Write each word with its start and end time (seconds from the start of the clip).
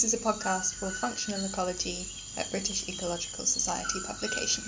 This 0.00 0.14
is 0.14 0.20
a 0.22 0.24
podcast 0.24 0.76
for 0.76 0.88
functional 0.88 1.44
ecology 1.44 2.06
at 2.38 2.50
British 2.50 2.88
Ecological 2.88 3.44
Society 3.44 4.00
publication. 4.06 4.64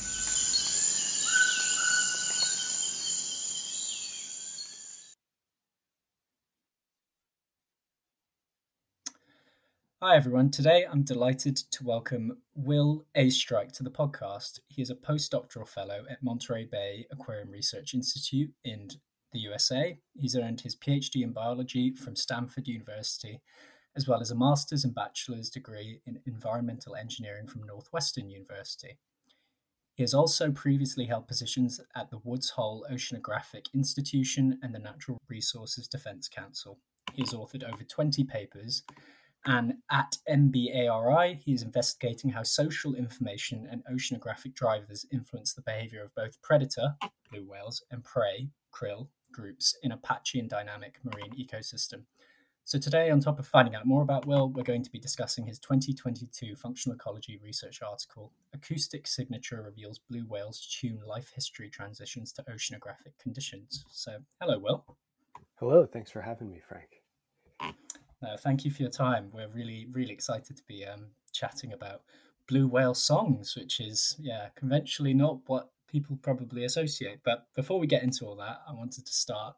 Hi 10.02 10.16
everyone. 10.16 10.50
Today 10.50 10.84
I'm 10.84 11.02
delighted 11.02 11.56
to 11.56 11.82
welcome 11.82 12.36
Will 12.54 13.06
Oestreich 13.16 13.72
to 13.72 13.82
the 13.82 13.90
podcast. 13.90 14.60
He 14.68 14.82
is 14.82 14.90
a 14.90 14.94
postdoctoral 14.94 15.66
fellow 15.66 16.04
at 16.10 16.22
Monterey 16.22 16.66
Bay 16.66 17.06
Aquarium 17.10 17.50
Research 17.50 17.94
Institute 17.94 18.52
in 18.64 18.90
the 19.32 19.38
USA. 19.38 19.96
He's 20.12 20.36
earned 20.36 20.60
his 20.60 20.76
PhD 20.76 21.22
in 21.22 21.32
biology 21.32 21.94
from 21.94 22.16
Stanford 22.16 22.68
University, 22.68 23.40
as 23.96 24.08
well 24.08 24.20
as 24.20 24.30
a 24.30 24.34
master's 24.34 24.84
and 24.84 24.94
bachelor's 24.94 25.50
degree 25.50 26.00
in 26.06 26.20
environmental 26.26 26.94
engineering 26.94 27.46
from 27.46 27.64
Northwestern 27.64 28.30
University. 28.30 28.98
He 29.94 30.02
has 30.02 30.14
also 30.14 30.50
previously 30.50 31.06
held 31.06 31.28
positions 31.28 31.80
at 31.94 32.10
the 32.10 32.20
Woods 32.24 32.50
Hole 32.50 32.86
Oceanographic 32.90 33.66
Institution 33.74 34.58
and 34.62 34.74
the 34.74 34.78
Natural 34.78 35.18
Resources 35.28 35.86
Defense 35.86 36.28
Council. 36.28 36.78
He 37.12 37.22
has 37.22 37.34
authored 37.34 37.64
over 37.64 37.84
20 37.84 38.24
papers 38.24 38.82
and 39.44 39.74
at 39.90 40.18
MBARI, 40.28 41.40
he 41.42 41.52
is 41.52 41.62
investigating 41.62 42.30
how 42.30 42.44
social 42.44 42.94
information 42.94 43.66
and 43.70 43.82
oceanographic 43.92 44.54
drivers 44.54 45.04
influence 45.10 45.52
the 45.52 45.62
behavior 45.62 46.04
of 46.04 46.14
both 46.14 46.40
predator, 46.42 46.94
blue 47.30 47.44
whales, 47.44 47.82
and 47.90 48.04
prey, 48.04 48.50
krill, 48.72 49.08
groups 49.32 49.76
in 49.82 49.90
a 49.90 49.96
patchy 49.96 50.38
and 50.38 50.48
dynamic 50.48 50.98
marine 51.02 51.32
ecosystem. 51.32 52.02
So, 52.64 52.78
today, 52.78 53.10
on 53.10 53.18
top 53.18 53.40
of 53.40 53.46
finding 53.46 53.74
out 53.74 53.86
more 53.86 54.02
about 54.02 54.24
Will, 54.24 54.48
we're 54.48 54.62
going 54.62 54.84
to 54.84 54.90
be 54.90 54.98
discussing 54.98 55.46
his 55.46 55.58
2022 55.58 56.54
functional 56.54 56.94
ecology 56.94 57.38
research 57.42 57.82
article 57.82 58.32
Acoustic 58.54 59.08
Signature 59.08 59.62
Reveals 59.62 59.98
Blue 59.98 60.24
Whales 60.28 60.64
Tune 60.80 61.00
Life 61.04 61.32
History 61.34 61.68
Transitions 61.68 62.32
to 62.34 62.42
Oceanographic 62.44 63.18
Conditions. 63.20 63.84
So, 63.90 64.18
hello, 64.40 64.60
Will. 64.60 64.84
Hello, 65.56 65.86
thanks 65.86 66.12
for 66.12 66.22
having 66.22 66.50
me, 66.50 66.60
Frank. 66.66 67.74
No, 68.22 68.36
thank 68.38 68.64
you 68.64 68.70
for 68.70 68.82
your 68.82 68.90
time. 68.90 69.30
We're 69.32 69.48
really, 69.48 69.88
really 69.90 70.12
excited 70.12 70.56
to 70.56 70.62
be 70.68 70.86
um, 70.86 71.06
chatting 71.32 71.72
about 71.72 72.02
blue 72.46 72.68
whale 72.68 72.94
songs, 72.94 73.56
which 73.56 73.80
is, 73.80 74.16
yeah, 74.20 74.48
conventionally 74.54 75.14
not 75.14 75.38
what 75.46 75.70
people 75.88 76.16
probably 76.22 76.64
associate. 76.64 77.18
But 77.24 77.48
before 77.56 77.80
we 77.80 77.88
get 77.88 78.04
into 78.04 78.24
all 78.24 78.36
that, 78.36 78.62
I 78.68 78.72
wanted 78.72 79.04
to 79.06 79.12
start 79.12 79.56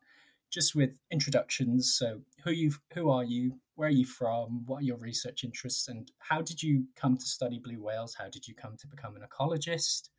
just 0.55 0.74
with 0.74 0.97
introductions. 1.10 1.97
So, 1.98 2.20
who 2.44 2.52
you, 2.52 2.72
who 2.94 3.10
are 3.10 3.24
you? 3.24 3.58
Where 3.74 3.88
are 3.88 3.92
you 3.92 4.06
from? 4.06 4.64
What 4.66 4.78
are 4.78 4.84
your 4.84 4.97
research 4.97 5.42
interests? 5.42 5.88
And 5.88 6.10
how 6.20 6.41
did 6.41 6.62
you 6.62 6.84
come 6.94 7.16
to 7.16 7.27
study 7.27 7.58
blue 7.58 7.83
whales? 7.83 8.14
How 8.16 8.28
did 8.28 8.47
you 8.47 8.55
come 8.55 8.77
to 8.78 8.86
become 8.86 9.16
an 9.16 9.22
ecologist? 9.22 10.10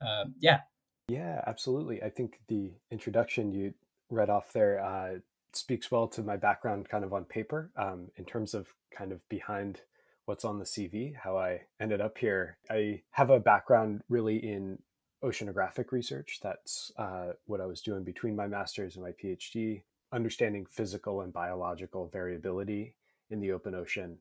Um, 0.00 0.34
yeah. 0.40 0.60
Yeah, 1.08 1.40
absolutely. 1.46 2.02
I 2.02 2.10
think 2.10 2.40
the 2.48 2.72
introduction 2.90 3.52
you 3.52 3.74
read 4.10 4.28
off 4.28 4.52
there 4.52 4.84
uh, 4.84 5.18
speaks 5.52 5.90
well 5.90 6.08
to 6.08 6.22
my 6.22 6.36
background 6.36 6.88
kind 6.88 7.04
of 7.04 7.12
on 7.12 7.24
paper 7.24 7.70
um, 7.76 8.08
in 8.16 8.24
terms 8.24 8.54
of 8.54 8.74
kind 8.90 9.12
of 9.12 9.26
behind 9.28 9.82
what's 10.24 10.44
on 10.44 10.58
the 10.58 10.64
CV, 10.64 11.14
how 11.14 11.38
I 11.38 11.62
ended 11.80 12.00
up 12.00 12.18
here. 12.18 12.58
I 12.68 13.02
have 13.12 13.30
a 13.30 13.38
background 13.38 14.02
really 14.08 14.36
in 14.36 14.80
oceanographic 15.26 15.92
research. 15.92 16.38
That's 16.42 16.92
uh, 16.96 17.32
what 17.46 17.60
I 17.60 17.66
was 17.66 17.80
doing 17.80 18.04
between 18.04 18.36
my 18.36 18.46
master's 18.46 18.96
and 18.96 19.04
my 19.04 19.12
PhD, 19.12 19.82
understanding 20.12 20.66
physical 20.70 21.20
and 21.22 21.32
biological 21.32 22.08
variability 22.08 22.94
in 23.30 23.40
the 23.40 23.52
open 23.52 23.74
ocean. 23.74 24.18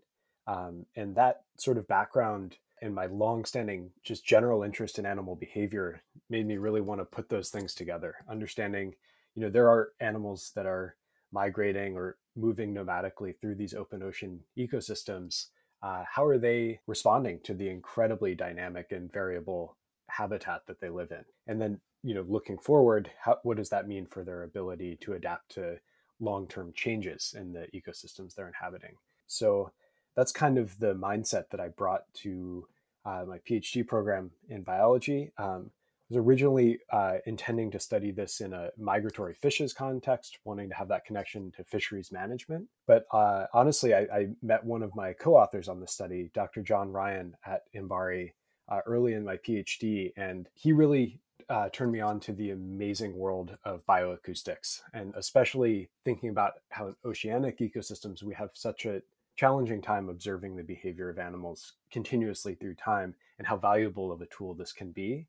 Um, 0.47 0.85
and 0.95 1.15
that 1.15 1.43
sort 1.57 1.77
of 1.77 1.87
background 1.87 2.57
and 2.81 2.93
my 2.93 3.05
long-standing 3.05 3.91
just 4.03 4.25
general 4.25 4.63
interest 4.63 4.99
in 4.99 5.05
animal 5.05 5.35
behavior 5.35 6.03
made 6.29 6.45
me 6.45 6.57
really 6.57 6.81
want 6.81 7.01
to 7.01 7.05
put 7.05 7.29
those 7.29 7.49
things 7.49 7.73
together 7.73 8.15
understanding 8.29 8.93
you 9.33 9.41
know 9.41 9.49
there 9.49 9.69
are 9.69 9.93
animals 10.01 10.51
that 10.55 10.65
are 10.65 10.97
migrating 11.31 11.95
or 11.95 12.17
moving 12.35 12.73
nomadically 12.73 13.35
through 13.39 13.55
these 13.55 13.73
open 13.73 14.01
ocean 14.01 14.39
ecosystems, 14.57 15.47
uh, 15.83 16.03
how 16.09 16.25
are 16.25 16.37
they 16.37 16.79
responding 16.87 17.39
to 17.43 17.53
the 17.53 17.69
incredibly 17.69 18.33
dynamic 18.33 18.91
and 18.91 19.11
variable 19.11 19.77
habitat 20.17 20.61
that 20.67 20.79
they 20.79 20.89
live 20.89 21.11
in? 21.11 21.23
And 21.47 21.61
then, 21.61 21.79
you 22.03 22.13
know, 22.13 22.25
looking 22.27 22.57
forward, 22.57 23.09
how, 23.23 23.37
what 23.43 23.57
does 23.57 23.69
that 23.69 23.87
mean 23.87 24.05
for 24.05 24.23
their 24.23 24.43
ability 24.43 24.97
to 25.01 25.13
adapt 25.13 25.51
to 25.55 25.77
long-term 26.19 26.73
changes 26.75 27.35
in 27.37 27.53
the 27.53 27.67
ecosystems 27.73 28.35
they're 28.35 28.47
inhabiting? 28.47 28.95
So 29.27 29.71
that's 30.15 30.31
kind 30.31 30.57
of 30.57 30.79
the 30.79 30.95
mindset 30.95 31.49
that 31.51 31.59
I 31.59 31.69
brought 31.69 32.03
to 32.21 32.67
uh, 33.05 33.25
my 33.27 33.39
PhD 33.39 33.85
program 33.85 34.31
in 34.49 34.63
biology. 34.63 35.31
Um, 35.37 35.71
was 36.09 36.17
originally 36.17 36.79
uh, 36.91 37.15
intending 37.25 37.71
to 37.71 37.79
study 37.79 38.11
this 38.11 38.41
in 38.41 38.53
a 38.53 38.69
migratory 38.77 39.33
fishes 39.33 39.73
context, 39.73 40.37
wanting 40.43 40.69
to 40.69 40.75
have 40.75 40.87
that 40.87 41.05
connection 41.05 41.51
to 41.57 41.63
fisheries 41.63 42.11
management. 42.11 42.67
But 42.85 43.05
uh, 43.11 43.45
honestly, 43.53 43.93
I, 43.93 44.01
I, 44.01 44.27
met 44.43 44.63
one 44.63 44.83
of 44.83 44.95
my 44.95 45.13
co 45.13 45.35
authors 45.35 45.67
on 45.67 45.79
the 45.79 45.87
study, 45.87 46.29
Dr. 46.33 46.61
John 46.61 46.91
Ryan 46.91 47.35
at 47.45 47.61
MBARI, 47.75 48.33
uh, 48.69 48.79
early 48.85 49.13
in 49.13 49.23
my 49.23 49.37
PhD, 49.37 50.13
and 50.17 50.47
he 50.53 50.71
really 50.71 51.19
uh, 51.49 51.69
turned 51.69 51.91
me 51.91 52.01
on 52.01 52.19
to 52.21 52.33
the 52.33 52.51
amazing 52.51 53.15
world 53.15 53.57
of 53.63 53.85
bioacoustics, 53.85 54.81
and 54.93 55.13
especially 55.15 55.89
thinking 56.03 56.29
about 56.29 56.53
how 56.69 56.87
in 56.87 56.95
oceanic 57.05 57.59
ecosystems 57.59 58.23
we 58.23 58.33
have 58.33 58.49
such 58.53 58.85
a 58.85 59.01
challenging 59.35 59.81
time 59.81 60.09
observing 60.09 60.55
the 60.55 60.63
behavior 60.63 61.09
of 61.09 61.19
animals 61.19 61.73
continuously 61.91 62.55
through 62.55 62.73
time 62.73 63.13
and 63.37 63.47
how 63.47 63.57
valuable 63.57 64.11
of 64.11 64.21
a 64.21 64.25
tool 64.27 64.53
this 64.53 64.71
can 64.71 64.91
be 64.91 65.27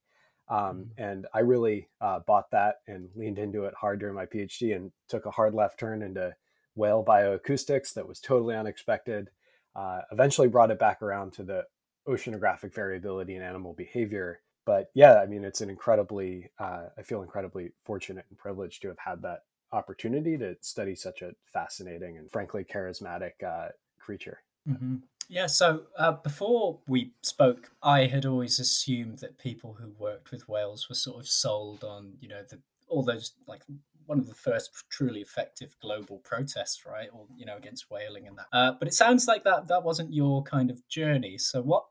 um, 0.48 0.58
mm-hmm. 0.58 1.02
and 1.02 1.26
I 1.34 1.40
really 1.40 1.88
uh, 2.00 2.20
bought 2.20 2.50
that 2.52 2.76
and 2.86 3.08
leaned 3.14 3.38
into 3.38 3.64
it 3.64 3.74
hard 3.74 4.00
during 4.00 4.14
my 4.14 4.26
PhD 4.26 4.76
and 4.76 4.92
took 5.08 5.26
a 5.26 5.30
hard 5.30 5.54
left 5.54 5.78
turn 5.78 6.02
into 6.02 6.34
whale 6.74 7.04
bioacoustics 7.04 7.94
that 7.94 8.06
was 8.06 8.20
totally 8.20 8.54
unexpected. 8.54 9.30
Uh, 9.74 10.02
eventually 10.12 10.48
brought 10.48 10.70
it 10.70 10.78
back 10.78 11.02
around 11.02 11.32
to 11.34 11.42
the 11.42 11.64
oceanographic 12.08 12.74
variability 12.74 13.36
in 13.36 13.42
animal 13.42 13.72
behavior. 13.72 14.40
But 14.64 14.90
yeah, 14.94 15.20
I 15.20 15.26
mean, 15.26 15.44
it's 15.44 15.60
an 15.60 15.70
incredibly, 15.70 16.50
uh, 16.58 16.86
I 16.98 17.02
feel 17.02 17.22
incredibly 17.22 17.70
fortunate 17.84 18.24
and 18.28 18.38
privileged 18.38 18.82
to 18.82 18.88
have 18.88 18.98
had 18.98 19.22
that 19.22 19.44
opportunity 19.72 20.36
to 20.38 20.56
study 20.60 20.94
such 20.94 21.22
a 21.22 21.32
fascinating 21.44 22.16
and 22.18 22.30
frankly 22.30 22.64
charismatic 22.64 23.42
uh, 23.46 23.68
creature. 23.98 24.42
Mm-hmm. 24.68 24.96
Yeah, 25.28 25.46
so 25.46 25.82
uh, 25.98 26.12
before 26.12 26.78
we 26.86 27.12
spoke, 27.22 27.70
I 27.82 28.06
had 28.06 28.24
always 28.24 28.60
assumed 28.60 29.18
that 29.18 29.38
people 29.38 29.76
who 29.80 29.92
worked 29.98 30.30
with 30.30 30.48
whales 30.48 30.88
were 30.88 30.94
sort 30.94 31.20
of 31.20 31.28
sold 31.28 31.82
on, 31.82 32.14
you 32.20 32.28
know, 32.28 32.42
the 32.48 32.60
all 32.88 33.02
those 33.02 33.32
like 33.48 33.62
one 34.06 34.18
of 34.18 34.26
the 34.26 34.34
first 34.34 34.70
truly 34.90 35.20
effective 35.20 35.76
global 35.80 36.18
protests, 36.18 36.84
right? 36.86 37.08
Or 37.12 37.26
you 37.36 37.46
know, 37.46 37.56
against 37.56 37.90
whaling 37.90 38.26
and 38.26 38.38
that. 38.38 38.46
Uh, 38.52 38.72
but 38.78 38.88
it 38.88 38.94
sounds 38.94 39.26
like 39.26 39.44
that 39.44 39.68
that 39.68 39.82
wasn't 39.82 40.12
your 40.12 40.42
kind 40.42 40.70
of 40.70 40.86
journey. 40.88 41.38
So 41.38 41.62
what? 41.62 41.86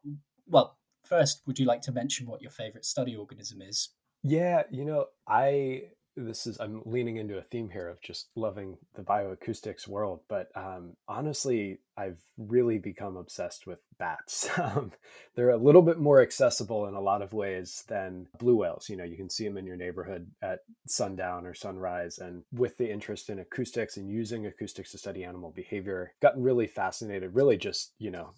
Well, 0.48 0.78
first, 1.04 1.42
would 1.46 1.60
you 1.60 1.66
like 1.66 1.82
to 1.84 1.92
mention 1.92 2.28
what 2.28 2.42
your 2.42 2.52
favorite 2.52 2.86
study 2.86 3.16
organism 3.16 3.62
is? 3.62 3.90
Yeah, 4.24 4.64
you 4.72 4.86
know, 4.86 5.06
I 5.28 5.84
this 6.18 6.48
is 6.48 6.60
i'm 6.60 6.82
leaning 6.86 7.18
into 7.18 7.38
a 7.38 7.42
theme 7.42 7.70
here 7.70 7.88
of 7.88 8.02
just 8.02 8.28
loving 8.36 8.78
the 8.96 9.02
bioacoustics 9.02 9.88
world 9.88 10.22
but 10.28 10.50
um, 10.56 10.92
honestly 11.08 11.80
i've 11.98 12.20
really 12.38 12.78
become 12.78 13.16
obsessed 13.16 13.66
with 13.66 13.80
bats. 13.98 14.50
Um, 14.66 14.94
they're 15.36 15.50
a 15.52 15.58
little 15.58 15.82
bit 15.82 16.00
more 16.00 16.22
accessible 16.22 16.88
in 16.88 16.96
a 16.96 17.02
lot 17.02 17.22
of 17.22 17.34
ways 17.34 17.84
than 17.88 18.28
blue 18.40 18.56
whales 18.56 18.90
you 18.90 18.96
know 18.96 19.04
you 19.04 19.18
can 19.18 19.30
see 19.30 19.46
them 19.46 19.58
in 19.58 19.66
your 19.66 19.76
neighborhood 19.76 20.32
at 20.42 20.60
sundown 20.88 21.46
or 21.46 21.54
sunrise 21.54 22.18
and 22.18 22.44
with 22.52 22.78
the 22.78 22.90
interest 22.90 23.30
in 23.30 23.40
acoustics 23.40 23.98
and 23.98 24.10
using 24.10 24.46
acoustics 24.46 24.92
to 24.92 24.98
study 24.98 25.24
animal 25.24 25.52
behavior 25.52 26.14
gotten 26.22 26.42
really 26.42 26.68
fascinated 26.68 27.36
really 27.36 27.58
just 27.58 27.92
you 28.00 28.10
know 28.10 28.32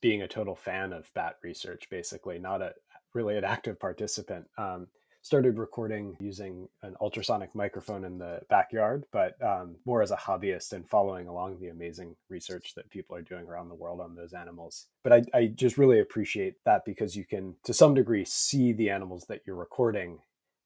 being 0.00 0.22
a 0.22 0.28
total 0.28 0.56
fan 0.56 0.92
of 0.92 1.12
bat 1.14 1.36
research 1.42 1.88
basically 1.90 2.38
not 2.38 2.62
a 2.62 2.72
really 3.14 3.36
an 3.36 3.44
active 3.44 3.78
participant. 3.78 4.46
Um, 4.56 4.88
started 5.22 5.58
recording 5.58 6.16
using 6.20 6.68
an 6.82 6.94
ultrasonic 7.00 7.54
microphone 7.54 8.04
in 8.04 8.18
the 8.18 8.40
backyard, 8.48 9.04
but 9.12 9.34
um, 9.42 9.76
more 9.84 10.02
as 10.02 10.10
a 10.10 10.16
hobbyist 10.16 10.72
and 10.72 10.88
following 10.88 11.28
along 11.28 11.58
the 11.60 11.68
amazing 11.68 12.16
research 12.28 12.74
that 12.74 12.90
people 12.90 13.14
are 13.14 13.22
doing 13.22 13.46
around 13.46 13.68
the 13.68 13.74
world 13.74 14.00
on 14.00 14.14
those 14.14 14.32
animals. 14.32 14.86
But 15.02 15.12
I, 15.12 15.22
I 15.34 15.46
just 15.46 15.78
really 15.78 16.00
appreciate 16.00 16.54
that 16.64 16.84
because 16.84 17.16
you 17.16 17.24
can, 17.24 17.56
to 17.64 17.74
some 17.74 17.94
degree, 17.94 18.24
see 18.24 18.72
the 18.72 18.90
animals 18.90 19.26
that 19.28 19.42
you're 19.46 19.56
recording 19.56 20.20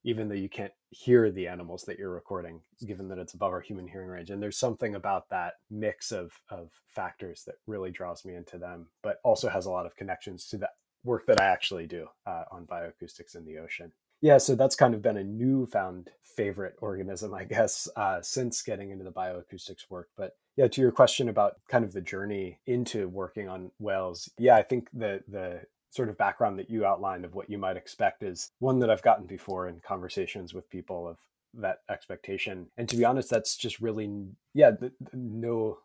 even 0.05 0.29
though 0.29 0.35
you 0.35 0.47
can't 0.47 0.71
hear 0.91 1.31
the 1.31 1.47
animals 1.47 1.83
that 1.87 1.97
you're 1.97 2.11
recording, 2.11 2.61
given 2.85 3.07
that 3.07 3.17
it's 3.17 3.33
above 3.33 3.51
our 3.51 3.59
human 3.59 3.87
hearing 3.87 4.07
range. 4.07 4.29
And 4.29 4.41
there's 4.41 4.57
something 4.57 4.93
about 4.93 5.29
that 5.31 5.53
mix 5.71 6.11
of, 6.11 6.31
of 6.49 6.69
factors 6.87 7.43
that 7.47 7.55
really 7.65 7.89
draws 7.89 8.23
me 8.23 8.35
into 8.35 8.59
them, 8.59 8.89
but 9.01 9.17
also 9.23 9.49
has 9.49 9.65
a 9.65 9.71
lot 9.71 9.87
of 9.87 9.95
connections 9.95 10.45
to 10.49 10.59
the 10.59 10.69
work 11.03 11.25
that 11.25 11.41
I 11.41 11.45
actually 11.45 11.87
do 11.87 12.07
uh, 12.27 12.43
on 12.51 12.67
bioacoustics 12.67 13.35
in 13.35 13.45
the 13.45 13.57
ocean. 13.57 13.91
Yeah, 14.25 14.39
so 14.39 14.55
that's 14.55 14.75
kind 14.75 14.95
of 14.95 15.03
been 15.03 15.17
a 15.17 15.23
newfound 15.23 16.09
favorite 16.23 16.77
organism, 16.81 17.35
I 17.35 17.43
guess, 17.43 17.87
uh, 17.95 18.23
since 18.23 18.63
getting 18.63 18.89
into 18.89 19.03
the 19.03 19.11
bioacoustics 19.11 19.87
work. 19.87 20.09
But 20.17 20.35
yeah, 20.57 20.67
to 20.67 20.81
your 20.81 20.91
question 20.91 21.29
about 21.29 21.57
kind 21.69 21.85
of 21.85 21.93
the 21.93 22.01
journey 22.01 22.57
into 22.65 23.07
working 23.07 23.47
on 23.47 23.69
whales, 23.77 24.27
yeah, 24.39 24.55
I 24.55 24.63
think 24.63 24.89
the 24.91 25.21
the 25.27 25.61
sort 25.91 26.09
of 26.09 26.17
background 26.17 26.57
that 26.57 26.71
you 26.71 26.87
outlined 26.87 27.23
of 27.23 27.35
what 27.35 27.51
you 27.51 27.59
might 27.59 27.77
expect 27.77 28.23
is 28.23 28.49
one 28.57 28.79
that 28.79 28.89
I've 28.89 29.03
gotten 29.03 29.27
before 29.27 29.67
in 29.67 29.79
conversations 29.79 30.55
with 30.55 30.71
people 30.71 31.07
of 31.07 31.19
that 31.53 31.81
expectation. 31.91 32.65
And 32.77 32.89
to 32.89 32.97
be 32.97 33.05
honest, 33.05 33.29
that's 33.29 33.55
just 33.55 33.79
really 33.79 34.09
yeah, 34.55 34.71
the, 34.71 34.91
no 35.13 35.77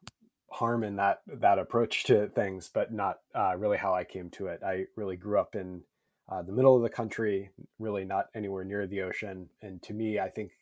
harm 0.51 0.83
in 0.83 0.97
that 0.97 1.21
that 1.27 1.59
approach 1.59 2.05
to 2.05 2.29
things, 2.29 2.71
but 2.73 2.91
not 2.91 3.19
uh, 3.35 3.55
really 3.59 3.77
how 3.77 3.95
I 3.95 4.05
came 4.05 4.31
to 4.31 4.47
it. 4.47 4.63
I 4.65 4.87
really 4.97 5.17
grew 5.19 5.39
up 5.39 5.55
in 5.55 5.83
uh, 6.31 6.43
the 6.43 6.53
middle 6.53 6.77
of 6.77 6.83
the 6.83 6.89
country, 6.89 7.51
really 7.79 8.05
not 8.05 8.27
anywhere 8.35 8.65
near 8.65 8.87
the 8.87 9.03
ocean. 9.03 9.49
And 9.63 9.83
to 9.83 9.93
me, 9.93 10.19
I 10.21 10.29
think 10.29 10.53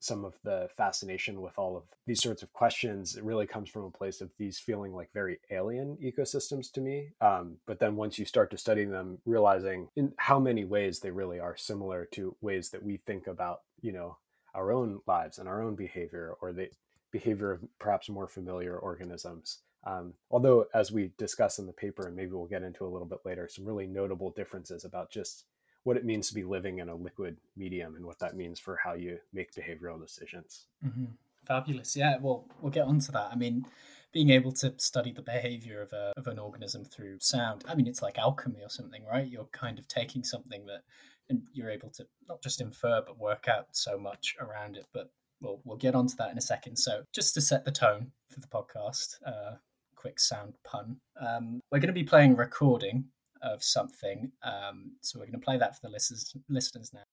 some 0.00 0.24
of 0.24 0.34
the 0.44 0.68
fascination 0.76 1.40
with 1.40 1.58
all 1.58 1.76
of 1.76 1.82
these 2.06 2.22
sorts 2.22 2.42
of 2.42 2.52
questions 2.52 3.16
it 3.16 3.24
really 3.24 3.46
comes 3.46 3.68
from 3.68 3.84
a 3.84 3.90
place 3.90 4.20
of 4.20 4.30
these 4.38 4.58
feeling 4.58 4.94
like 4.94 5.12
very 5.12 5.40
alien 5.50 5.96
ecosystems 6.02 6.70
to 6.70 6.80
me 6.80 7.08
um, 7.20 7.56
but 7.66 7.80
then 7.80 7.96
once 7.96 8.18
you 8.18 8.24
start 8.24 8.50
to 8.50 8.56
study 8.56 8.84
them 8.84 9.18
realizing 9.26 9.88
in 9.96 10.12
how 10.16 10.38
many 10.38 10.64
ways 10.64 11.00
they 11.00 11.10
really 11.10 11.40
are 11.40 11.56
similar 11.56 12.04
to 12.04 12.34
ways 12.40 12.70
that 12.70 12.82
we 12.82 12.96
think 12.96 13.26
about 13.26 13.62
you 13.80 13.90
know 13.90 14.16
our 14.54 14.70
own 14.72 15.00
lives 15.06 15.38
and 15.38 15.48
our 15.48 15.62
own 15.62 15.74
behavior 15.74 16.36
or 16.40 16.52
the 16.52 16.68
behavior 17.10 17.50
of 17.50 17.60
perhaps 17.80 18.08
more 18.08 18.28
familiar 18.28 18.78
organisms 18.78 19.58
um, 19.84 20.14
although, 20.30 20.66
as 20.74 20.92
we 20.92 21.12
discuss 21.18 21.58
in 21.58 21.66
the 21.66 21.72
paper, 21.72 22.06
and 22.06 22.16
maybe 22.16 22.32
we'll 22.32 22.46
get 22.46 22.62
into 22.62 22.84
a 22.84 22.88
little 22.88 23.06
bit 23.06 23.20
later, 23.24 23.48
some 23.48 23.64
really 23.64 23.86
notable 23.86 24.30
differences 24.30 24.84
about 24.84 25.10
just 25.10 25.44
what 25.84 25.96
it 25.96 26.04
means 26.04 26.28
to 26.28 26.34
be 26.34 26.44
living 26.44 26.78
in 26.78 26.88
a 26.88 26.94
liquid 26.94 27.36
medium 27.56 27.94
and 27.96 28.04
what 28.04 28.18
that 28.18 28.36
means 28.36 28.58
for 28.58 28.78
how 28.84 28.94
you 28.94 29.18
make 29.32 29.54
behavioral 29.54 30.00
decisions. 30.00 30.66
Mm-hmm. 30.84 31.06
Fabulous. 31.46 31.96
Yeah, 31.96 32.18
well, 32.20 32.44
we'll 32.60 32.72
get 32.72 32.86
onto 32.86 33.12
that. 33.12 33.30
I 33.32 33.36
mean, 33.36 33.64
being 34.12 34.30
able 34.30 34.52
to 34.52 34.74
study 34.76 35.12
the 35.12 35.22
behavior 35.22 35.80
of, 35.80 35.92
a, 35.92 36.12
of 36.16 36.26
an 36.26 36.38
organism 36.38 36.84
through 36.84 37.18
sound, 37.20 37.64
I 37.68 37.74
mean, 37.74 37.86
it's 37.86 38.02
like 38.02 38.18
alchemy 38.18 38.60
or 38.60 38.68
something, 38.68 39.02
right? 39.10 39.26
You're 39.26 39.48
kind 39.52 39.78
of 39.78 39.88
taking 39.88 40.24
something 40.24 40.66
that 40.66 40.82
and 41.30 41.42
you're 41.52 41.70
able 41.70 41.90
to 41.90 42.06
not 42.28 42.42
just 42.42 42.60
infer 42.60 43.02
but 43.06 43.18
work 43.18 43.48
out 43.48 43.68
so 43.72 43.98
much 43.98 44.34
around 44.40 44.76
it. 44.76 44.86
But 44.92 45.10
we'll 45.40 45.60
we'll 45.64 45.76
get 45.76 45.94
onto 45.94 46.16
that 46.16 46.30
in 46.30 46.38
a 46.38 46.42
second. 46.42 46.76
So 46.76 47.04
just 47.14 47.34
to 47.34 47.40
set 47.40 47.64
the 47.64 47.72
tone 47.72 48.12
for 48.28 48.40
the 48.40 48.46
podcast, 48.46 49.16
uh, 49.24 49.56
quick 49.98 50.20
sound 50.20 50.54
pun. 50.64 50.96
Um, 51.20 51.60
we're 51.70 51.80
going 51.80 51.88
to 51.88 51.92
be 51.92 52.04
playing 52.04 52.36
recording 52.36 53.04
of 53.42 53.62
something. 53.62 54.30
Um, 54.42 54.92
so 55.00 55.18
we're 55.18 55.26
going 55.26 55.40
to 55.40 55.44
play 55.44 55.58
that 55.58 55.74
for 55.74 55.80
the 55.82 55.90
listeners, 55.90 56.34
listeners 56.48 56.92
now. 56.94 57.04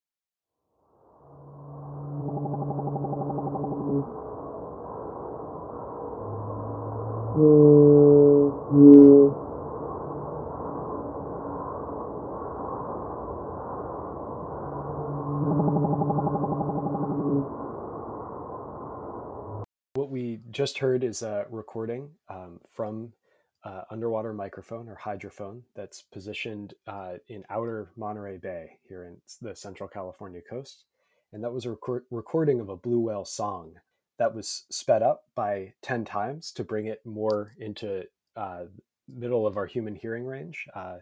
Just 20.55 20.77
heard 20.77 21.03
is 21.03 21.21
a 21.21 21.45
recording 21.49 22.11
um, 22.29 22.61
from 22.71 23.11
uh, 23.65 23.81
underwater 23.91 24.31
microphone 24.31 24.87
or 24.87 24.97
hydrophone 25.03 25.59
that's 25.75 26.01
positioned 26.01 26.73
uh, 26.87 27.15
in 27.27 27.43
outer 27.49 27.89
Monterey 27.97 28.37
Bay 28.37 28.77
here 28.87 29.03
in 29.03 29.17
the 29.41 29.53
central 29.53 29.89
California 29.89 30.39
coast. 30.49 30.85
And 31.33 31.43
that 31.43 31.51
was 31.51 31.65
a 31.65 31.71
record- 31.71 32.05
recording 32.09 32.61
of 32.61 32.69
a 32.69 32.77
blue 32.77 33.01
whale 33.01 33.25
song 33.25 33.73
that 34.17 34.33
was 34.33 34.63
sped 34.71 35.03
up 35.03 35.23
by 35.35 35.73
10 35.81 36.05
times 36.05 36.53
to 36.53 36.63
bring 36.63 36.85
it 36.85 37.05
more 37.05 37.53
into 37.59 38.05
uh, 38.37 38.63
middle 39.09 39.45
of 39.45 39.57
our 39.57 39.65
human 39.65 39.95
hearing 39.95 40.23
range. 40.23 40.67
Uh, 40.73 40.99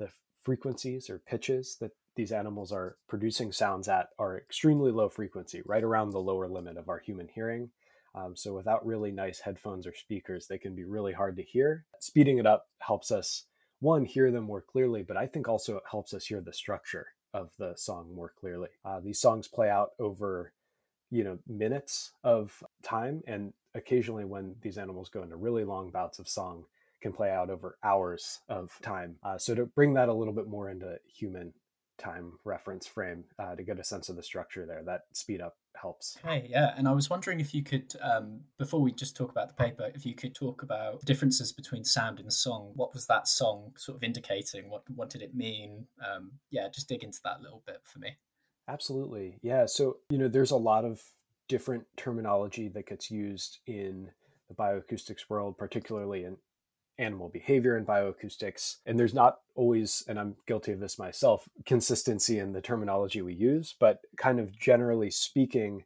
the 0.00 0.08
frequencies 0.42 1.08
or 1.08 1.20
pitches 1.20 1.76
that 1.80 1.92
these 2.16 2.32
animals 2.32 2.72
are 2.72 2.96
producing 3.06 3.52
sounds 3.52 3.86
at 3.86 4.08
are 4.18 4.36
extremely 4.36 4.90
low 4.90 5.08
frequency, 5.08 5.62
right 5.64 5.84
around 5.84 6.10
the 6.10 6.18
lower 6.18 6.48
limit 6.48 6.76
of 6.76 6.88
our 6.88 6.98
human 6.98 7.28
hearing. 7.28 7.70
Um, 8.14 8.34
so 8.36 8.54
without 8.54 8.86
really 8.86 9.10
nice 9.10 9.40
headphones 9.40 9.86
or 9.86 9.94
speakers, 9.94 10.46
they 10.46 10.58
can 10.58 10.74
be 10.74 10.84
really 10.84 11.12
hard 11.12 11.36
to 11.36 11.42
hear. 11.42 11.84
Speeding 12.00 12.38
it 12.38 12.46
up 12.46 12.66
helps 12.78 13.10
us, 13.10 13.44
one, 13.80 14.04
hear 14.04 14.30
them 14.30 14.44
more 14.44 14.62
clearly, 14.62 15.02
but 15.02 15.16
I 15.16 15.26
think 15.26 15.48
also 15.48 15.76
it 15.76 15.82
helps 15.90 16.12
us 16.14 16.26
hear 16.26 16.40
the 16.40 16.52
structure 16.52 17.08
of 17.34 17.50
the 17.58 17.74
song 17.76 18.14
more 18.14 18.32
clearly. 18.38 18.68
Uh, 18.84 19.00
these 19.00 19.20
songs 19.20 19.46
play 19.46 19.70
out 19.70 19.90
over, 19.98 20.52
you 21.10 21.22
know, 21.22 21.38
minutes 21.46 22.12
of 22.24 22.62
time, 22.82 23.22
and 23.26 23.52
occasionally 23.74 24.24
when 24.24 24.56
these 24.62 24.78
animals 24.78 25.08
go 25.10 25.22
into 25.22 25.36
really 25.36 25.64
long 25.64 25.90
bouts 25.90 26.18
of 26.18 26.28
song, 26.28 26.64
can 27.00 27.12
play 27.12 27.30
out 27.30 27.50
over 27.50 27.78
hours 27.84 28.40
of 28.48 28.76
time. 28.82 29.16
Uh, 29.22 29.38
so 29.38 29.54
to 29.54 29.66
bring 29.66 29.94
that 29.94 30.08
a 30.08 30.12
little 30.12 30.34
bit 30.34 30.48
more 30.48 30.70
into 30.70 30.98
human 31.06 31.52
time 31.98 32.32
reference 32.44 32.86
frame 32.86 33.24
uh, 33.38 33.54
to 33.54 33.62
get 33.62 33.78
a 33.78 33.84
sense 33.84 34.08
of 34.08 34.16
the 34.16 34.22
structure 34.22 34.64
there. 34.66 34.82
That 34.84 35.02
speed 35.12 35.40
up 35.40 35.56
helps. 35.80 36.18
Okay, 36.24 36.46
yeah. 36.48 36.74
And 36.76 36.88
I 36.88 36.92
was 36.92 37.08
wondering 37.10 37.40
if 37.40 37.54
you 37.54 37.62
could, 37.62 37.94
um, 38.02 38.40
before 38.58 38.80
we 38.80 38.92
just 38.92 39.16
talk 39.16 39.30
about 39.30 39.48
the 39.48 39.54
paper, 39.54 39.90
if 39.94 40.04
you 40.04 40.14
could 40.14 40.34
talk 40.34 40.62
about 40.62 41.04
differences 41.04 41.52
between 41.52 41.84
sound 41.84 42.20
and 42.20 42.32
song. 42.32 42.72
What 42.74 42.94
was 42.94 43.06
that 43.06 43.28
song 43.28 43.72
sort 43.76 43.96
of 43.96 44.02
indicating? 44.02 44.70
What 44.70 44.82
what 44.94 45.10
did 45.10 45.22
it 45.22 45.34
mean? 45.34 45.86
Um, 46.06 46.32
yeah, 46.50 46.68
just 46.68 46.88
dig 46.88 47.04
into 47.04 47.20
that 47.24 47.40
a 47.40 47.42
little 47.42 47.62
bit 47.66 47.80
for 47.84 47.98
me. 47.98 48.16
Absolutely. 48.68 49.38
Yeah. 49.42 49.66
So, 49.66 49.98
you 50.10 50.18
know, 50.18 50.28
there's 50.28 50.50
a 50.50 50.56
lot 50.56 50.84
of 50.84 51.02
different 51.48 51.84
terminology 51.96 52.68
that 52.68 52.86
gets 52.86 53.10
used 53.10 53.58
in 53.66 54.10
the 54.48 54.54
bioacoustics 54.54 55.28
world, 55.28 55.56
particularly 55.56 56.24
in 56.24 56.36
animal 56.98 57.28
behavior 57.28 57.76
and 57.76 57.86
bioacoustics. 57.86 58.76
And 58.86 58.98
there's 58.98 59.14
not 59.14 59.40
always, 59.54 60.04
and 60.08 60.18
I'm 60.18 60.36
guilty 60.46 60.72
of 60.72 60.80
this 60.80 60.98
myself, 60.98 61.48
consistency 61.64 62.38
in 62.38 62.52
the 62.52 62.60
terminology 62.60 63.22
we 63.22 63.34
use, 63.34 63.74
but 63.78 64.00
kind 64.16 64.40
of 64.40 64.58
generally 64.58 65.10
speaking, 65.10 65.84